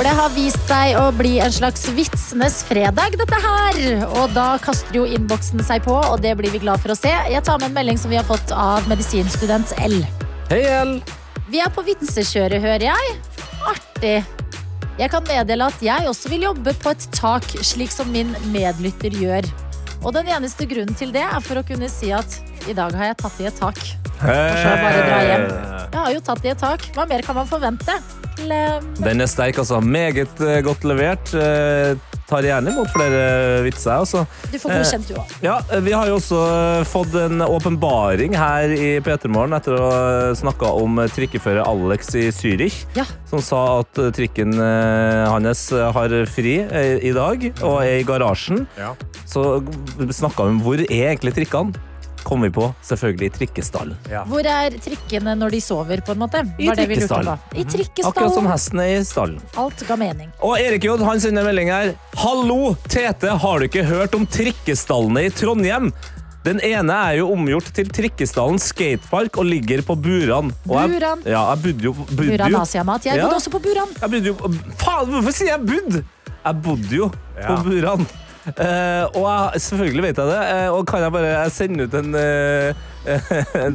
[0.01, 3.75] For det har vist seg å bli en slags vitsenes fredag, dette her.
[4.17, 7.11] Og da kaster jo innboksen seg på, og det blir vi glad for å se.
[7.29, 9.99] Jeg tar med en melding som vi har fått av medisinstudent L.
[10.49, 10.95] Hei, L.
[11.53, 13.11] Vi er på vitsekjøret, hører jeg.
[13.69, 14.15] Artig.
[14.97, 19.13] Jeg kan meddele at jeg også vil jobbe på et tak, slik som min medlytter
[19.21, 19.51] gjør.
[20.01, 23.11] Og den eneste grunnen til det er for å kunne si at i dag har
[23.11, 23.85] jeg tatt i et tak.
[24.25, 25.47] Hjem.
[25.93, 26.89] Jeg har jo tatt i et tak.
[26.97, 27.99] Hva mer kan man forvente?
[29.01, 29.79] Den er sterk, altså.
[29.83, 31.31] Meget eh, godt levert.
[31.37, 31.93] Eh,
[32.31, 33.21] tar gjerne imot flere
[33.65, 33.91] vitser.
[33.99, 34.21] Altså.
[34.51, 35.33] Du får godkjent, du òg.
[35.43, 39.75] Ja, eh, Vi har jo også eh, fått en åpenbaring her i P3 Morgen etter
[39.75, 40.01] å ha
[40.37, 43.05] snakka om eh, trikkefører Alex i Zürich, Ja.
[43.29, 48.07] som sa at eh, trikken eh, hans har fri eh, i dag og er i
[48.07, 48.65] garasjen.
[48.79, 48.93] Ja.
[49.27, 49.59] Så
[50.11, 51.75] snakka vi om hvor er egentlig trikkene.
[52.23, 53.95] Kom vi på selvfølgelig i trikkestallen.
[54.29, 56.43] Hvor er trikkene når de sover, på en måte?
[56.61, 57.41] I trikkestallen.
[57.57, 58.11] I trikkestallen.
[58.13, 59.41] Akkurat som hestene i stallen.
[59.57, 60.29] Alt ga mening.
[60.45, 61.93] Og Erik J han sender melding her.
[62.21, 65.91] Hallo, Tete, har du ikke hørt om trikkestallene i Trondheim?
[66.45, 70.49] Den ene er jo omgjort til Trikkestallen skatepark og ligger på Buran.
[70.65, 71.19] Og jeg- Buran.
[71.25, 73.05] Ja, jeg bodde jo, bodde Buran Asiamat.
[73.05, 73.25] Jeg Ja.
[73.27, 73.87] bodde også på Buran.
[74.01, 74.33] jeg bodde jo
[74.81, 76.03] Faen, hvorfor sier jeg bodd?
[76.45, 77.11] Jeg bodde jo
[77.45, 78.07] på Buran.
[78.57, 80.39] Eh, og jeg, selvfølgelig vet jeg det.
[80.41, 82.87] Uh, og kan jeg bare jeg sende ut en uh,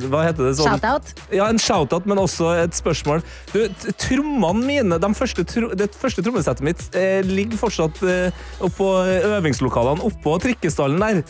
[0.06, 0.52] Hva heter det?
[0.58, 1.12] sånn Shout-out.
[1.34, 3.24] ja, en shout-out, men også et spørsmål.
[3.52, 3.64] Du,
[3.98, 6.84] trommene mine, de første tro, det første trommesettet mitt,
[7.26, 7.98] ligger fortsatt
[8.64, 8.86] oppå
[9.32, 11.20] øvingslokalene oppå trikkestallen der.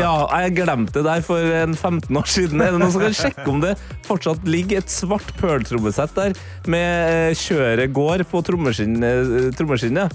[0.00, 2.64] Ja, jeg glemte det der for en 15 år siden.
[2.64, 3.76] Er det noen som kan sjekke om det
[4.08, 6.34] fortsatt ligger et svart Pearl-trommesett der
[6.70, 10.14] med kjøret går på trommeskinn- trommeskinnet?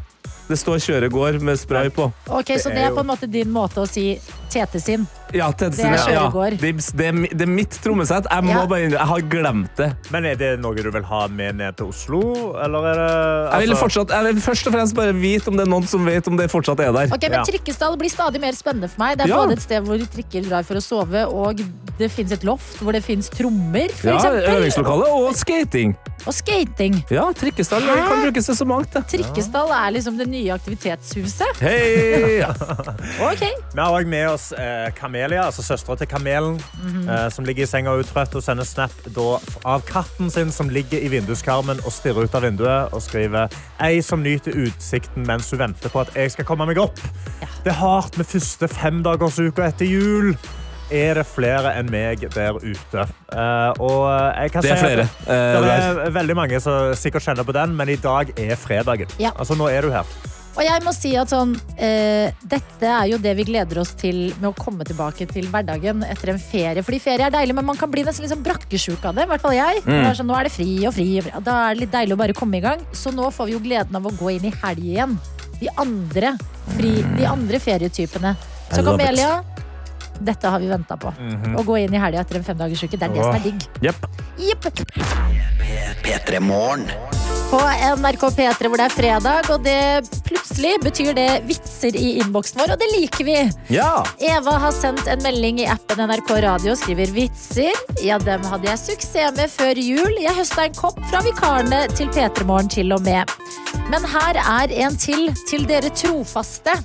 [0.49, 2.11] Det står 'kjøre gård' med spray på.
[2.27, 4.19] Ok, Så Det er på en måte din måte å si
[4.49, 5.07] Tete sin.
[5.31, 6.55] Ja, Tete Det er kjøregård.
[6.55, 6.57] ja.
[6.57, 8.25] Det, det, er det er mitt trommesett.
[8.31, 8.65] Jeg må Ja.
[8.65, 9.89] bare innrømme, jeg har glemt det.
[10.11, 12.21] Men er det noe du vil ha med ned til Oslo,
[12.57, 13.09] eller er det
[13.53, 15.87] Jeg vil, altså- fortsatt, jeg vil først og fremst bare vite om det er noen
[15.87, 17.13] som vet om det fortsatt er der.
[17.13, 17.43] Ok, men Ja.
[17.43, 19.17] Trikkestall blir stadig mer spennende for meg.
[19.19, 19.37] Det er Ja.
[19.45, 21.61] både et sted hvor trikker drar for å sove, og
[21.99, 24.49] det fins et loft hvor det fins trommer, for Ja, eksempel.
[24.57, 25.95] Øvingslokale og skating.
[26.27, 27.03] Og skating.
[27.11, 27.95] Ja, trikkestall Hæ?
[28.09, 28.91] kan brukes til så mangt.
[28.91, 29.05] det.
[29.07, 31.55] Trikkestall er liksom det nye aktivitetshuset.
[31.61, 32.43] Hei!
[33.29, 33.43] Ok.
[33.73, 36.59] Vi har òg med oss eh, Kamelia, altså søstera til Kamelen,
[37.05, 39.27] eh, som ligger i senga utrøtt og sender snap da,
[39.67, 43.51] av katten sin som ligger i vinduskarmen og stirrer ut av vinduet og skriver
[43.85, 46.99] ei som nyter utsikten mens hun venter på at jeg skal komme meg opp.
[47.63, 50.33] Det er hardt med første femdagersuka etter jul.
[50.89, 53.03] Er det flere enn meg der ute?
[53.29, 55.05] Uh, og jeg kan Det er si flere.
[55.27, 59.11] Uh, Det er veldig mange som sikkert kjenner på den, men i dag er fredagen.
[59.21, 59.35] Ja.
[59.37, 60.09] Altså, nå er du her.
[60.57, 64.33] Og jeg må si at sånn, eh, dette er jo det vi gleder oss til
[64.41, 66.83] med å komme tilbake til hverdagen etter en ferie.
[66.83, 69.23] Fordi ferie er deilig, men man kan bli nesten sånn brakkesjuk av det.
[69.27, 69.83] I hvert fall jeg.
[69.85, 71.07] Det er sånn, nå er det fri og fri.
[71.19, 71.31] og fri.
[71.45, 72.79] Da er det litt deilig å bare komme i gang.
[72.91, 75.17] Så nå får vi jo gleden av å gå inn i helg igjen.
[75.59, 76.37] De andre,
[76.75, 78.35] fri, de andre ferietypene.
[78.71, 78.83] Så.
[78.83, 79.43] Kamelia,
[80.19, 81.13] dette har vi venta på.
[81.55, 82.97] Å gå inn i helga etter en femdagersuke.
[82.99, 83.69] Det er det som er digg.
[83.81, 83.95] Yep.
[84.49, 84.63] Jepp.
[87.49, 87.97] P3 Morgen.
[87.97, 92.59] På NRK P3 hvor det er fredag, og det plutselig betyr det vitser i innboksen
[92.59, 93.37] vår, og det liker vi.
[93.73, 94.05] Ja!
[94.19, 97.73] Eva har sendt en melding i appen NRK Radio og skriver vitser.
[98.03, 100.13] Ja, dem hadde jeg suksess med før jul.
[100.21, 103.29] Jeg høsta en kopp fra vikarene til P3 Morgen til og med.
[103.89, 106.75] Men her er en til til dere trofaste.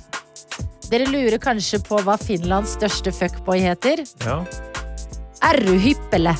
[0.89, 4.05] Dere lurer kanskje på hva Finlands største fuckboy heter?
[4.25, 4.41] Ja.
[5.45, 6.33] Erru Hyppele.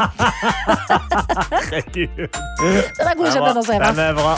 [0.00, 2.28] Herregud.
[2.98, 3.90] Den er godkjent, den også, Eva.
[3.90, 4.36] Den er bra.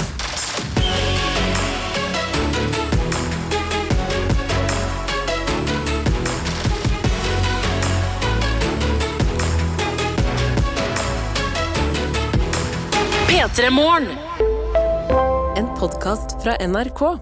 [13.29, 13.71] P3
[15.57, 17.19] En podkast fra NRK.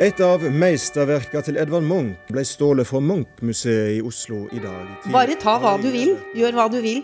[0.00, 4.90] Et av meisterverka til Edvard Munch ble stålet fra Munch-museet i Oslo i dag.
[5.08, 7.00] Bare ta hva du vil, gjør hva du vil.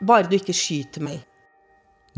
[0.00, 1.22] Bare du ikke skyter meg.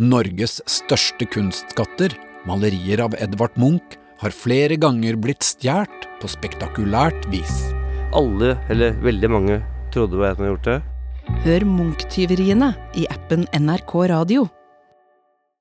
[0.00, 2.12] Norges største kunstskatter,
[2.48, 7.70] malerier av Edvard Munch, har flere ganger blitt stjålet på spektakulært vis.
[8.16, 9.60] Alle, eller veldig mange,
[9.94, 10.78] trodde det var jeg som hadde gjort det.
[11.44, 14.48] Hør Munch-tyveriene i appen NRK Radio.